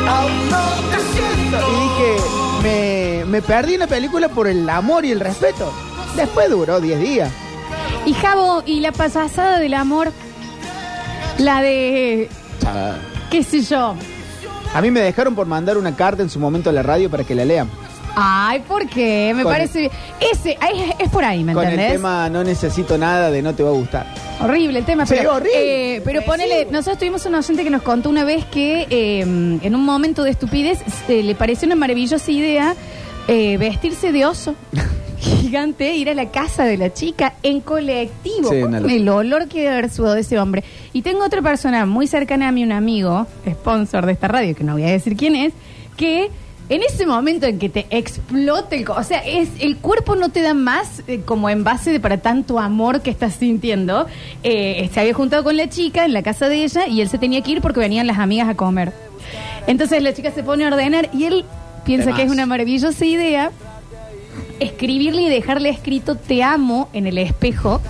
Aún 0.09 0.51
no 0.51 0.61
te 0.91 1.01
siento. 1.13 1.59
y 1.71 1.83
dije, 1.83 2.17
me, 2.63 3.25
me 3.27 3.43
perdí 3.43 3.75
en 3.75 3.81
la 3.81 3.87
película 3.87 4.29
por 4.29 4.47
el 4.47 4.69
amor 4.69 5.05
y 5.05 5.11
el 5.13 5.21
respeto. 5.21 5.73
Después 6.17 6.49
duró 6.51 6.81
10 6.81 7.01
días. 7.01 7.31
Y 8.07 8.13
Javo, 8.15 8.63
y 8.67 8.81
la 8.81 8.93
pasada 8.93 9.59
del 9.59 9.75
amor, 9.75 10.13
la 11.39 11.63
de, 11.63 12.29
qué 13.31 13.43
sé 13.43 13.63
yo. 13.63 13.95
A 14.75 14.81
mí 14.81 14.91
me 14.91 15.01
dejaron 15.01 15.35
por 15.35 15.47
mandar 15.47 15.79
una 15.79 15.95
carta 15.97 16.23
en 16.23 16.31
su 16.31 16.39
momento 16.39 16.71
a 16.71 16.73
la 16.73 16.83
radio 16.83 17.11
para 17.11 17.25
que 17.25 17.35
la 17.35 17.45
lean. 17.45 17.69
Ay, 18.17 18.61
¿por 18.61 18.87
qué? 18.89 19.33
Me 19.35 19.43
Con- 19.43 19.53
parece... 19.53 19.91
Ese, 20.33 20.57
ahí 20.61 20.81
es, 20.83 21.07
es 21.07 21.09
por 21.11 21.25
ahí, 21.25 21.43
¿me 21.43 21.53
Con 21.53 21.65
entendés? 21.65 21.87
el 21.91 21.93
tema 21.97 22.29
no 22.31 22.45
necesito 22.45 22.97
nada 22.97 23.31
de 23.31 23.43
no 23.43 23.55
te 23.55 23.63
va 23.63 23.71
a 23.71 23.73
gustar. 23.73 24.07
Horrible 24.41 24.79
el 24.79 24.85
tema, 24.85 25.05
Sí, 25.07 25.15
pero, 25.17 25.35
horrible. 25.35 25.97
eh, 25.97 26.03
pero 26.05 26.23
ponele, 26.23 26.67
nosotros 26.71 26.99
tuvimos 26.99 27.27
una 27.27 27.39
oyente 27.39 27.65
que 27.65 27.71
nos 27.71 27.83
contó 27.83 28.11
una 28.11 28.25
vez 28.25 28.45
que 28.47 28.87
eh, 28.91 29.21
en 29.21 29.75
un 29.75 29.85
momento 29.85 30.23
de 30.23 30.31
estupidez 30.31 30.81
eh, 31.09 31.23
le 31.23 31.35
pareció 31.35 31.67
una 31.67 31.77
maravillosa 31.77 32.31
idea 32.31 32.75
eh, 33.27 33.57
vestirse 33.59 34.13
de 34.13 34.27
oso 34.27 34.55
gigante, 35.19 35.95
ir 35.97 36.11
a 36.11 36.15
la 36.15 36.31
casa 36.31 36.65
de 36.65 36.77
la 36.77 36.93
chica 36.93 37.35
en 37.43 37.61
colectivo. 37.61 38.51
Sí, 38.51 38.61
con 38.61 38.69
una 38.69 38.81
locura. 38.81 38.95
el 38.95 39.09
olor 39.09 39.49
que 39.49 39.63
debe 39.63 39.73
haber 39.73 39.91
sudado 39.91 40.15
de 40.15 40.21
ese 40.21 40.39
hombre. 40.39 40.63
Y 40.93 41.03
tengo 41.03 41.25
otra 41.25 41.43
persona 41.43 41.87
muy 41.87 42.07
cercana 42.07 42.49
a 42.49 42.53
mí, 42.53 42.63
un 42.63 42.73
amigo, 42.73 43.27
sponsor 43.51 44.07
de 44.07 44.13
esta 44.13 44.29
radio, 44.29 44.55
que 44.55 44.63
no 44.65 44.75
voy 44.75 44.85
a 44.85 44.91
decir 44.91 45.17
quién 45.17 45.35
es, 45.37 45.53
que 45.97 46.31
en 46.69 46.83
ese 46.83 47.05
momento 47.07 47.47
en 47.47 47.59
que 47.59 47.69
te 47.69 47.87
explota 47.91 48.75
el... 48.75 48.85
co- 48.85 48.95
O 48.95 49.03
sea, 49.03 49.19
es, 49.19 49.49
el 49.61 49.77
cuerpo 49.77 50.17
no 50.17 50.31
te 50.31 50.41
da 50.41 50.55
más 50.55 51.03
eh, 51.07 51.21
como 51.25 51.51
envase 51.51 51.91
de 51.93 52.01
para 52.01 52.19
tanto 52.19 52.59
amor 52.59 53.03
que 53.03 53.11
estás 53.11 53.35
sintiendo. 53.35 54.07
Eh, 54.43 54.89
se 54.93 55.01
había 55.01 55.13
juntado 55.15 55.45
con 55.45 55.57
la 55.57 55.69
chica 55.69 56.05
en 56.05 56.13
la 56.15 56.23
casa 56.23 56.49
de 56.49 56.65
ella 56.65 56.87
y 56.87 57.01
él 57.03 57.09
se 57.09 57.19
tenía 57.19 57.43
que 57.43 57.51
ir 57.53 57.61
porque 57.61 57.81
venían 57.81 58.07
las 58.07 58.19
amigas 58.19 58.49
a 58.49 58.55
comer. 58.55 58.93
Entonces 59.67 60.03
la 60.03 60.13
chica 60.15 60.31
se 60.31 60.43
pone 60.43 60.65
a 60.65 60.69
ordenar 60.69 61.11
y 61.13 61.25
él 61.25 61.45
piensa 61.85 62.15
que 62.15 62.23
es 62.23 62.31
una 62.31 62.47
maravillosa 62.47 63.05
idea 63.05 63.51
escribirle 64.61 65.23
y 65.23 65.29
dejarle 65.29 65.69
escrito 65.69 66.17
te 66.17 66.43
amo 66.43 66.89
en 66.93 67.07
el 67.07 67.19
espejo 67.19 67.81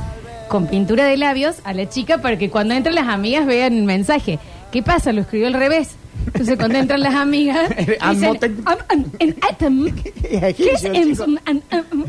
con 0.49 0.67
pintura 0.67 1.05
de 1.05 1.17
labios 1.17 1.57
a 1.65 1.73
la 1.75 1.89
chica 1.89 2.19
para 2.19 2.39
que 2.39 2.51
cuando 2.51 2.75
entren 2.75 2.95
las 2.95 3.09
amigas 3.09 3.47
vean 3.47 3.75
el 3.77 3.85
mensaje. 3.85 4.39
¿Qué 4.75 4.83
pasa? 4.83 5.13
Lo 5.13 5.21
escribió 5.21 5.47
al 5.47 5.55
revés. 5.55 5.91
Entonces 6.27 6.57
cuando 6.59 6.77
entran 6.79 7.01
las 7.01 7.15
amigas 7.15 7.69
dicen. 7.79 7.97
"Am- 8.01 8.79
am- 8.89 9.05
en 9.21 9.37
atom". 9.49 9.87
¿Qué 10.33 10.53
es 10.73 11.21
am- 11.21 11.39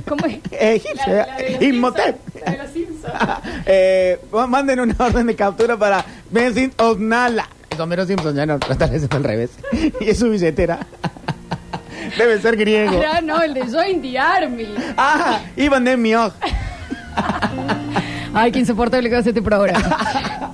¿Cómo 0.08 0.26
es? 0.26 0.40
Egipcio, 0.52 1.26
Simpsons. 1.60 3.06
eh, 3.68 4.20
manden 4.50 4.80
una 4.80 4.96
orden 4.98 5.28
de 5.28 5.36
captura 5.36 5.78
para 5.78 6.04
Vincent 6.32 6.82
Osnala. 6.82 7.48
Es 7.70 7.80
Homero 7.80 8.04
Simpson, 8.08 8.36
ya 8.36 8.48
no, 8.48 8.58
lo 8.58 8.72
están 8.72 8.90
haciendo 8.96 9.16
al 9.16 9.24
revés. 9.24 9.52
Y 10.02 10.10
es 10.10 10.18
su 10.18 10.32
billetera. 10.32 10.80
Debe 12.18 12.42
ser 12.42 12.58
griego. 12.58 13.00
Ah, 13.08 13.22
no, 13.22 13.44
el 13.44 13.54
de 13.54 13.62
Join 13.68 14.02
the 14.02 14.18
Army. 14.18 14.74
Ah, 14.98 15.40
Ivan 15.56 15.84
de 15.86 15.98
Mioj. 15.98 16.34
Ay, 18.34 18.52
qué 18.52 18.58
insoportable 18.60 19.08
que 19.08 19.14
va 19.16 19.20
a 19.20 19.24
ser 19.24 19.30
este 19.32 19.44
programa. 19.44 19.98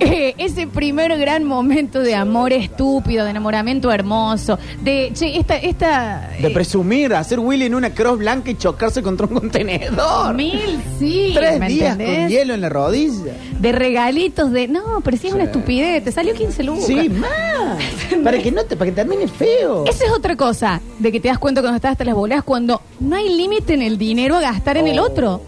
Eh, 0.04 0.34
ese 0.38 0.66
primer 0.66 1.16
gran 1.18 1.44
momento 1.44 2.00
de 2.00 2.14
amor 2.14 2.52
estúpido, 2.52 3.24
de 3.24 3.30
enamoramiento 3.30 3.90
hermoso, 3.92 4.58
de, 4.82 5.10
che, 5.14 5.36
esta, 5.38 5.56
esta... 5.56 6.30
De 6.40 6.48
eh, 6.48 6.50
presumir, 6.50 7.14
hacer 7.14 7.38
Willy 7.38 7.66
en 7.66 7.74
una 7.74 7.90
cross 7.90 8.18
blanca 8.18 8.50
y 8.50 8.56
chocarse 8.56 9.02
contra 9.02 9.26
un 9.26 9.34
contenedor. 9.34 10.34
Mil, 10.34 10.80
sí, 10.98 11.32
Tres 11.34 11.58
¿me 11.58 11.68
días 11.68 11.92
entendés? 11.92 12.18
con 12.20 12.28
hielo 12.28 12.54
en 12.54 12.60
la 12.60 12.68
rodilla. 12.68 13.32
De 13.58 13.72
regalitos 13.72 14.50
de. 14.50 14.68
No, 14.68 15.00
pero 15.04 15.16
sí 15.16 15.28
es 15.28 15.34
una 15.34 15.44
estupidez. 15.44 16.02
Te 16.02 16.10
salió 16.12 16.34
15 16.34 16.62
lucas. 16.64 16.84
Sí, 16.86 17.08
más. 17.08 18.20
para 18.24 18.38
que 18.42 18.50
no 18.50 18.64
te, 18.64 18.76
para 18.76 18.90
que 18.90 18.94
termine 18.96 19.28
feo. 19.28 19.84
Esa 19.86 20.04
es 20.06 20.10
otra 20.10 20.36
cosa 20.36 20.80
de 20.98 21.12
que 21.12 21.20
te 21.20 21.28
das 21.28 21.38
cuenta 21.38 21.60
cuando 21.60 21.76
estás 21.76 21.92
hasta 21.92 22.04
las 22.04 22.14
bolas, 22.14 22.42
cuando 22.42 22.80
no 23.00 23.16
hay 23.16 23.28
límite 23.34 23.74
en 23.74 23.82
el 23.82 23.98
dinero 23.98 24.36
a 24.36 24.40
gastar 24.40 24.76
en 24.76 24.88
el 24.88 24.98
Oh. 24.98 25.04
otro. 25.04 25.42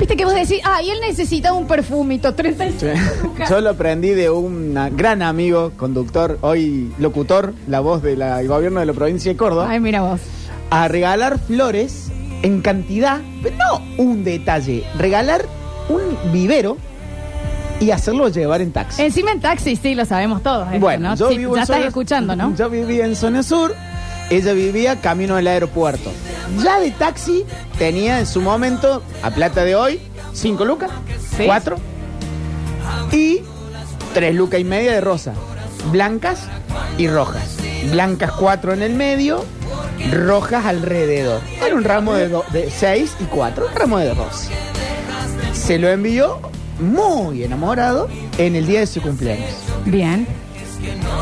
Viste 0.00 0.16
que 0.16 0.24
vos 0.24 0.34
decís, 0.34 0.60
ah, 0.64 0.82
y 0.82 0.90
él 0.90 0.98
necesita 1.06 1.52
un 1.52 1.66
perfumito, 1.66 2.34
35 2.34 2.92
lucas. 3.22 3.50
Yo 3.50 3.60
lo 3.60 3.70
aprendí 3.70 4.08
de 4.10 4.30
un 4.30 4.74
gran 4.96 5.20
amigo, 5.22 5.72
conductor, 5.76 6.38
hoy 6.40 6.90
locutor, 6.98 7.52
la 7.68 7.80
voz 7.80 8.02
del 8.02 8.18
gobierno 8.48 8.80
de 8.80 8.86
la 8.86 8.92
provincia 8.94 9.30
de 9.30 9.36
Córdoba, 9.36 9.68
Ay, 9.70 9.78
mira 9.78 10.00
vos. 10.00 10.20
a 10.70 10.88
regalar 10.88 11.38
flores 11.38 12.08
en 12.42 12.62
cantidad, 12.62 13.20
pero 13.42 13.56
no 13.56 14.02
un 14.02 14.24
detalle, 14.24 14.84
regalar 14.98 15.44
un 15.90 16.32
vivero 16.32 16.78
y 17.78 17.90
hacerlo 17.90 18.28
llevar 18.28 18.62
en 18.62 18.72
taxi. 18.72 19.02
Encima 19.02 19.32
en 19.32 19.40
taxi, 19.40 19.76
sí, 19.76 19.94
lo 19.94 20.06
sabemos 20.06 20.42
todos. 20.42 20.66
esto, 20.68 20.80
Bueno, 20.80 21.10
¿no? 21.10 21.14
yo 21.16 21.28
Sí, 21.30 21.36
vivo 21.38 21.54
ya 21.54 21.60
en 21.60 21.62
estás 21.62 21.76
zona- 21.76 21.88
escuchando, 21.88 22.36
¿no? 22.36 22.56
Yo 22.56 22.70
vivía 22.70 23.04
en 23.04 23.16
zona 23.16 23.42
sur, 23.42 23.74
ella 24.30 24.52
vivía 24.52 25.00
camino 25.00 25.36
del 25.36 25.48
aeropuerto. 25.48 26.10
Ya 26.62 26.80
de 26.80 26.90
taxi 26.92 27.44
tenía 27.78 28.18
en 28.18 28.26
su 28.26 28.40
momento, 28.40 29.02
a 29.22 29.30
plata 29.30 29.64
de 29.64 29.74
hoy, 29.74 30.00
cinco 30.32 30.64
lucas, 30.64 30.90
Sí. 31.36 31.44
cuatro 31.46 31.76
y 33.12 33.40
tres 34.14 34.34
lucas 34.34 34.60
y 34.60 34.64
media 34.64 34.92
de 34.92 35.00
rosa, 35.00 35.32
blancas 35.92 36.40
y 36.98 37.08
rojas. 37.08 37.56
Blancas 37.90 38.32
cuatro 38.32 38.72
en 38.72 38.82
el 38.82 38.94
medio, 38.94 39.44
rojas 40.12 40.66
alrededor. 40.66 41.40
Era 41.64 41.74
un 41.74 41.84
ramo 41.84 42.14
de, 42.14 42.70
seis 42.70 43.14
y 43.20 43.24
cuatro, 43.24 43.66
un 43.68 43.74
ramo 43.74 43.98
de 43.98 44.14
dos. 44.14 44.48
Se 45.52 45.78
lo 45.78 45.88
envió 45.88 46.40
muy 46.78 47.42
enamorado 47.44 48.08
en 48.38 48.56
el 48.56 48.66
día 48.66 48.80
de 48.80 48.86
su 48.86 49.00
cumpleaños. 49.00 49.50
Bien. 49.84 50.26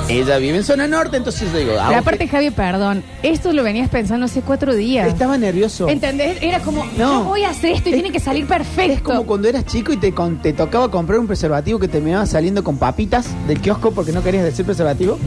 Ella 0.09 0.38
vive 0.38 0.57
en 0.57 0.64
zona 0.64 0.87
norte, 0.87 1.16
entonces 1.16 1.51
yo 1.53 1.59
digo, 1.59 1.73
ah, 1.79 1.87
Pero 1.88 2.01
ok. 2.01 2.07
aparte, 2.07 2.29
Javi, 2.29 2.51
perdón, 2.51 3.03
esto 3.23 3.53
lo 3.53 3.62
venías 3.62 3.88
pensando 3.90 4.27
hace 4.27 4.40
cuatro 4.42 4.75
días. 4.75 5.07
estaba 5.09 5.37
nervioso. 5.37 5.88
¿Entendés? 5.88 6.38
Era 6.40 6.61
como, 6.61 6.85
No. 6.97 7.21
yo 7.21 7.25
voy 7.25 7.44
a 7.44 7.51
hacer 7.51 7.73
esto 7.73 7.88
y 7.90 7.92
Es- 7.92 8.01
tiene 8.01 8.12
que 8.12 8.21
salir 8.21 8.47
perfecto. 8.47 8.92
Es 8.94 9.01
como 9.03 9.25
cuando 9.25 9.49
eras 9.49 9.64
chico 9.66 9.92
y 9.92 9.97
te, 9.97 10.12
con- 10.12 10.40
te 10.40 10.53
tocaba 10.53 10.90
comprar 10.90 11.18
un 11.18 11.27
preservativo 11.27 11.79
que 11.79 11.88
terminaba 11.88 12.25
saliendo 12.27 12.64
con 12.64 12.79
papitas 12.79 13.27
del 13.47 13.61
kiosco 13.61 13.90
porque 13.92 14.12
no 14.12 14.23
querías 14.23 14.44
decir 14.44 14.64
preservativo. 14.64 15.18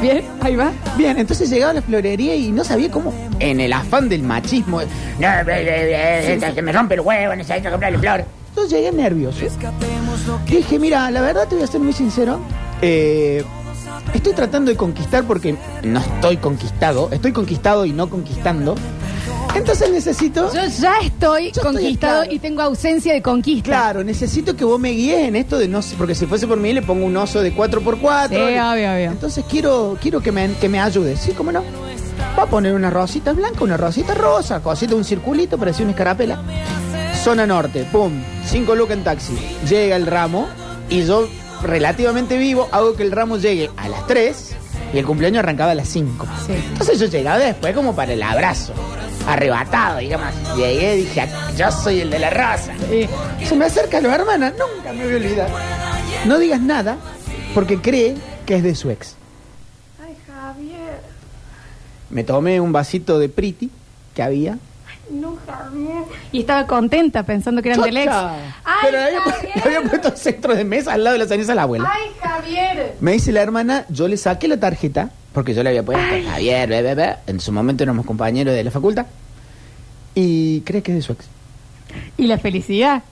Bien, 0.00 0.22
ahí 0.40 0.54
va. 0.56 0.70
Bien, 0.96 1.18
entonces 1.18 1.50
llegaba 1.50 1.70
a 1.72 1.74
la 1.74 1.82
florería 1.82 2.34
y 2.36 2.52
no 2.52 2.62
sabía 2.64 2.90
cómo. 2.90 3.12
En 3.40 3.60
el 3.60 3.72
afán 3.72 4.08
del 4.08 4.22
machismo. 4.22 4.80
No, 4.80 5.26
eh, 5.28 5.44
eh, 5.48 6.38
eh, 6.40 6.52
que 6.54 6.62
me 6.62 6.70
rompe 6.72 6.94
el 6.94 7.00
huevo, 7.00 7.34
necesito 7.34 7.70
comprarle 7.70 7.98
flores. 7.98 8.26
Yo 8.54 8.66
llegué 8.66 8.92
nervioso. 8.92 9.38
Dije, 10.46 10.78
mira, 10.78 11.10
la 11.10 11.20
verdad 11.22 11.48
te 11.48 11.54
voy 11.54 11.64
a 11.64 11.66
ser 11.66 11.80
muy 11.80 11.92
sincero. 11.92 12.38
Eh, 12.82 13.44
estoy 14.12 14.34
tratando 14.34 14.70
de 14.70 14.76
conquistar 14.76 15.24
porque 15.24 15.56
no 15.82 16.00
estoy 16.00 16.36
conquistado. 16.36 17.08
Estoy 17.12 17.32
conquistado 17.32 17.86
y 17.86 17.92
no 17.92 18.10
conquistando. 18.10 18.74
Entonces 19.54 19.90
necesito. 19.90 20.52
Yo 20.52 20.64
ya 20.66 20.98
estoy 21.02 21.44
Yo 21.44 21.48
estoy 21.60 21.62
conquistado 21.62 22.22
claro. 22.22 22.34
y 22.34 22.38
tengo 22.38 22.62
ausencia 22.62 23.12
de 23.12 23.22
conquista. 23.22 23.64
Claro, 23.68 24.02
necesito 24.04 24.56
que 24.56 24.64
vos 24.64 24.80
me 24.80 24.90
guíes 24.90 25.28
en 25.28 25.36
esto 25.36 25.58
de 25.58 25.68
no 25.68 25.80
porque 25.98 26.14
si 26.14 26.26
fuese 26.26 26.46
por 26.46 26.58
mí 26.58 26.72
le 26.72 26.82
pongo 26.82 27.04
un 27.04 27.16
oso 27.16 27.40
de 27.42 27.54
4x4. 27.54 28.28
Sí, 28.28 28.34
obvio, 28.36 28.92
obvio. 28.92 29.10
Entonces 29.10 29.44
quiero, 29.48 29.96
quiero 30.00 30.20
que 30.20 30.32
me, 30.32 30.52
que 30.54 30.68
me 30.68 30.80
ayude. 30.80 31.16
Sí, 31.16 31.32
cómo 31.32 31.52
no. 31.52 31.62
Va 32.38 32.44
a 32.44 32.46
poner 32.46 32.74
una 32.74 32.88
rosita 32.88 33.34
blanca, 33.34 33.62
una 33.62 33.76
rosita 33.76 34.14
rosa, 34.14 34.60
cosita, 34.60 34.94
un 34.94 35.04
circulito, 35.04 35.58
parecía 35.58 35.84
una 35.84 35.92
escarapela. 35.92 36.40
Zona 37.22 37.46
norte, 37.46 37.86
pum, 37.92 38.12
cinco 38.46 38.74
lucas 38.74 38.96
en 38.96 39.04
taxi. 39.04 39.34
Llega 39.68 39.96
el 39.96 40.06
ramo 40.06 40.48
y 40.88 41.04
yo, 41.04 41.28
relativamente 41.62 42.36
vivo, 42.36 42.68
hago 42.72 42.94
que 42.94 43.02
el 43.02 43.12
ramo 43.12 43.38
llegue 43.38 43.70
a 43.76 43.88
las 43.88 44.06
3 44.06 44.56
y 44.94 44.98
el 44.98 45.06
cumpleaños 45.06 45.40
arrancaba 45.40 45.72
a 45.72 45.74
las 45.74 45.88
5. 45.88 46.26
Sí. 46.46 46.52
Entonces 46.52 46.98
yo 46.98 47.06
llegaba 47.06 47.38
después 47.38 47.74
como 47.74 47.94
para 47.94 48.12
el 48.12 48.22
abrazo, 48.22 48.74
arrebatado, 49.26 49.98
digamos. 49.98 50.28
Llegué 50.56 50.96
y 50.96 51.00
dije, 51.02 51.28
yo 51.56 51.70
soy 51.70 52.00
el 52.00 52.10
de 52.10 52.18
la 52.18 52.30
raza. 52.30 52.72
Sí. 52.90 53.08
Se 53.44 53.56
me 53.56 53.66
acerca 53.66 54.00
la 54.00 54.14
hermana, 54.14 54.50
nunca 54.50 54.92
me 54.92 55.04
voy 55.04 55.14
a 55.14 55.16
olvidar. 55.16 55.48
No 56.26 56.38
digas 56.38 56.60
nada 56.60 56.98
porque 57.54 57.80
cree 57.80 58.14
que 58.46 58.56
es 58.56 58.62
de 58.62 58.74
su 58.74 58.90
ex. 58.90 59.16
Ay, 60.04 60.16
Javier. 60.26 61.00
Me 62.10 62.24
tomé 62.24 62.60
un 62.60 62.72
vasito 62.72 63.18
de 63.18 63.28
Priti 63.28 63.70
que 64.14 64.22
había. 64.22 64.58
No, 65.12 65.36
Javier. 65.46 66.04
Y 66.32 66.40
estaba 66.40 66.66
contenta 66.66 67.22
pensando 67.24 67.60
que 67.62 67.68
eran 67.70 67.82
del 67.82 67.96
ex. 67.96 68.06
¡Chocha! 68.06 68.34
Ay, 68.64 68.78
Pero 68.82 68.96
le 68.98 69.04
había, 69.04 69.20
Javier. 69.20 69.52
le 69.56 69.62
había 69.76 69.90
puesto 69.90 70.08
el 70.08 70.16
centro 70.16 70.54
de 70.54 70.64
mesa 70.64 70.92
al 70.94 71.04
lado 71.04 71.14
de 71.14 71.18
la 71.24 71.28
ceniza 71.28 71.52
a 71.52 71.54
la 71.54 71.62
abuela. 71.62 71.92
Ay, 71.92 72.10
Javier. 72.20 72.94
Me 73.00 73.12
dice 73.12 73.30
la 73.32 73.42
hermana, 73.42 73.84
yo 73.88 74.08
le 74.08 74.16
saqué 74.16 74.48
la 74.48 74.58
tarjeta, 74.58 75.10
porque 75.34 75.54
yo 75.54 75.62
le 75.62 75.68
había 75.70 75.82
puesto 75.82 76.02
Javier, 76.30 76.68
bebé, 76.68 76.94
bebé. 76.94 77.16
En 77.26 77.40
su 77.40 77.52
momento 77.52 77.82
éramos 77.84 78.06
compañeros 78.06 78.54
de 78.54 78.64
la 78.64 78.70
facultad. 78.70 79.06
Y 80.14 80.60
cree 80.62 80.82
que 80.82 80.92
es 80.92 80.96
de 80.98 81.02
su 81.02 81.12
ex. 81.12 81.24
Y 82.16 82.26
la 82.26 82.38
felicidad. 82.38 83.02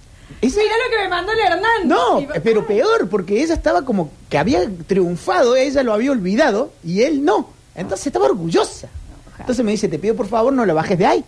Ese- 0.40 0.60
Mira 0.60 0.74
lo 0.84 0.96
que 0.96 1.02
me 1.02 1.08
mandó 1.08 1.32
el 1.32 1.38
Hernán. 1.40 1.86
No, 1.88 2.20
Y 2.20 2.26
va- 2.26 2.34
pero 2.42 2.66
peor, 2.66 3.08
porque 3.08 3.42
ella 3.42 3.54
estaba 3.54 3.82
como 3.84 4.10
que 4.28 4.38
había 4.38 4.60
triunfado, 4.86 5.56
ella 5.56 5.82
lo 5.82 5.92
había 5.92 6.12
olvidado 6.12 6.72
y 6.84 7.02
él 7.02 7.24
no. 7.24 7.50
Entonces 7.74 8.06
estaba 8.06 8.26
orgullosa. 8.26 8.88
Entonces 9.38 9.64
me 9.64 9.72
dice, 9.72 9.88
te 9.88 9.98
pido 9.98 10.14
por 10.14 10.28
favor 10.28 10.52
no 10.52 10.64
lo 10.66 10.74
bajes 10.74 10.98
de 10.98 11.06
ahí. 11.06 11.24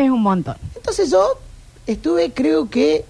Es 0.00 0.10
un 0.10 0.22
montón. 0.22 0.56
Entonces 0.76 1.10
yo 1.10 1.38
estuve, 1.86 2.32
creo 2.32 2.70
que, 2.70 3.04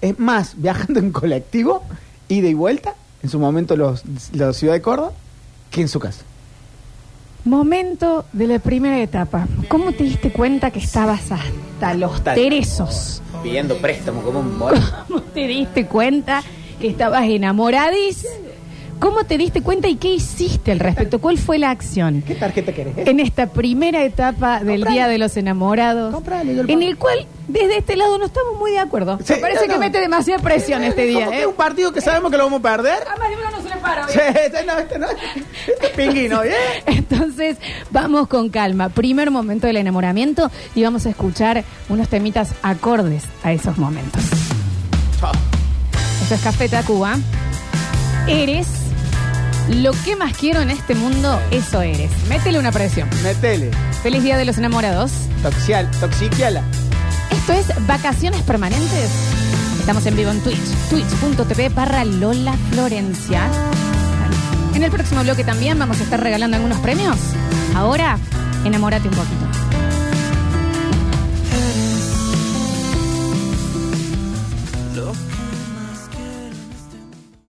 es 0.00 0.18
más, 0.18 0.54
viajando 0.56 0.98
en 0.98 1.12
colectivo, 1.12 1.82
ida 2.28 2.48
y 2.48 2.54
vuelta, 2.54 2.94
en 3.22 3.28
su 3.28 3.38
momento 3.38 3.76
los, 3.76 4.02
la 4.32 4.54
ciudad 4.54 4.72
de 4.72 4.80
Córdoba, 4.80 5.12
que 5.70 5.82
en 5.82 5.88
su 5.88 6.00
casa. 6.00 6.24
Momento 7.44 8.24
de 8.32 8.46
la 8.46 8.58
primera 8.58 8.98
etapa. 9.02 9.46
¿Cómo 9.68 9.92
te 9.92 10.04
diste 10.04 10.32
cuenta 10.32 10.70
que 10.70 10.78
estabas 10.78 11.30
hasta 11.30 11.92
los 11.92 12.24
teresos? 12.24 13.20
Pidiendo 13.42 13.76
préstamo 13.76 14.22
como 14.22 14.40
un 14.40 14.58
¿Cómo 15.08 15.20
te 15.20 15.46
diste 15.46 15.86
cuenta 15.86 16.42
que 16.80 16.88
estabas 16.88 17.24
enamoradís? 17.24 18.26
¿Cómo 19.04 19.24
te 19.24 19.36
diste 19.36 19.60
cuenta 19.60 19.86
y 19.86 19.96
qué 19.96 20.08
hiciste 20.14 20.72
al 20.72 20.78
respecto? 20.78 21.20
¿Cuál 21.20 21.36
fue 21.36 21.58
la 21.58 21.68
acción? 21.68 22.22
¿Qué 22.26 22.34
tarjeta 22.36 22.72
querés? 22.72 22.96
eh? 22.96 23.04
En 23.06 23.20
esta 23.20 23.48
primera 23.48 24.02
etapa 24.02 24.60
del 24.60 24.76
Comprale. 24.80 24.90
Día 24.92 25.08
de 25.08 25.18
los 25.18 25.36
Enamorados, 25.36 26.14
Comprale, 26.14 26.54
yo 26.54 26.62
en 26.66 26.82
el 26.82 26.96
cual 26.96 27.26
desde 27.46 27.76
este 27.76 27.96
lado 27.96 28.16
no 28.16 28.24
estamos 28.24 28.58
muy 28.58 28.70
de 28.70 28.78
acuerdo. 28.78 29.18
Sí, 29.22 29.34
Me 29.34 29.40
parece 29.40 29.60
no, 29.66 29.66
que 29.66 29.74
no. 29.74 29.80
mete 29.80 30.00
demasiada 30.00 30.42
presión 30.42 30.82
Eh, 30.82 30.86
este 30.88 31.06
como 31.06 31.18
día. 31.18 31.28
que 31.28 31.36
¿eh? 31.36 31.40
es 31.42 31.46
un 31.46 31.52
partido 31.52 31.92
que 31.92 32.00
sabemos 32.00 32.30
que 32.30 32.38
lo 32.38 32.44
vamos 32.44 32.60
a 32.60 32.62
perder. 32.62 32.96
Además, 33.06 33.28
de 33.28 33.36
uno 33.36 33.50
no 33.50 33.62
se 33.62 33.68
le 33.74 33.76
para, 33.82 34.08
Sí, 34.08 34.18
este 34.42 34.64
no, 34.64 34.78
este 34.78 34.98
no. 34.98 35.06
Este 35.10 35.86
es 35.86 35.90
pingüino, 35.90 36.40
¿bien? 36.40 36.54
Entonces, 36.86 37.58
vamos 37.90 38.26
con 38.26 38.48
calma. 38.48 38.88
Primer 38.88 39.30
momento 39.30 39.66
del 39.66 39.76
enamoramiento 39.76 40.50
y 40.74 40.82
vamos 40.82 41.04
a 41.04 41.10
escuchar 41.10 41.62
unos 41.90 42.08
temitas 42.08 42.52
acordes 42.62 43.24
a 43.42 43.52
esos 43.52 43.76
momentos. 43.76 44.22
Chao. 45.20 45.32
Esto 46.22 46.36
es 46.36 46.40
Café 46.40 46.70
Tacuba. 46.70 47.16
Eres 48.26 48.66
lo 49.68 49.92
que 50.04 50.16
más 50.16 50.36
quiero 50.36 50.60
en 50.60 50.70
este 50.70 50.94
mundo, 50.94 51.40
eso 51.50 51.82
eres. 51.82 52.10
Métele 52.28 52.58
una 52.58 52.72
presión. 52.72 53.08
Metele. 53.22 53.70
Feliz 54.02 54.22
Día 54.22 54.36
de 54.36 54.44
los 54.44 54.58
Enamorados. 54.58 55.12
Toxial, 55.42 55.90
toxiquiala. 56.00 56.62
Esto 57.30 57.52
es 57.52 57.86
Vacaciones 57.86 58.42
Permanentes. 58.42 59.10
Estamos 59.80 60.06
en 60.06 60.16
vivo 60.16 60.30
en 60.30 60.40
Twitch, 60.40 60.58
twitch.tv 60.90 61.68
barra 61.70 62.04
Lola 62.04 62.54
Florencia. 62.70 63.48
En 64.74 64.82
el 64.82 64.90
próximo 64.90 65.22
bloque 65.22 65.44
también 65.44 65.78
vamos 65.78 66.00
a 66.00 66.04
estar 66.04 66.20
regalando 66.20 66.56
algunos 66.56 66.78
premios. 66.78 67.16
Ahora, 67.74 68.18
enamórate 68.64 69.08
un 69.08 69.14
poquito. 69.14 69.53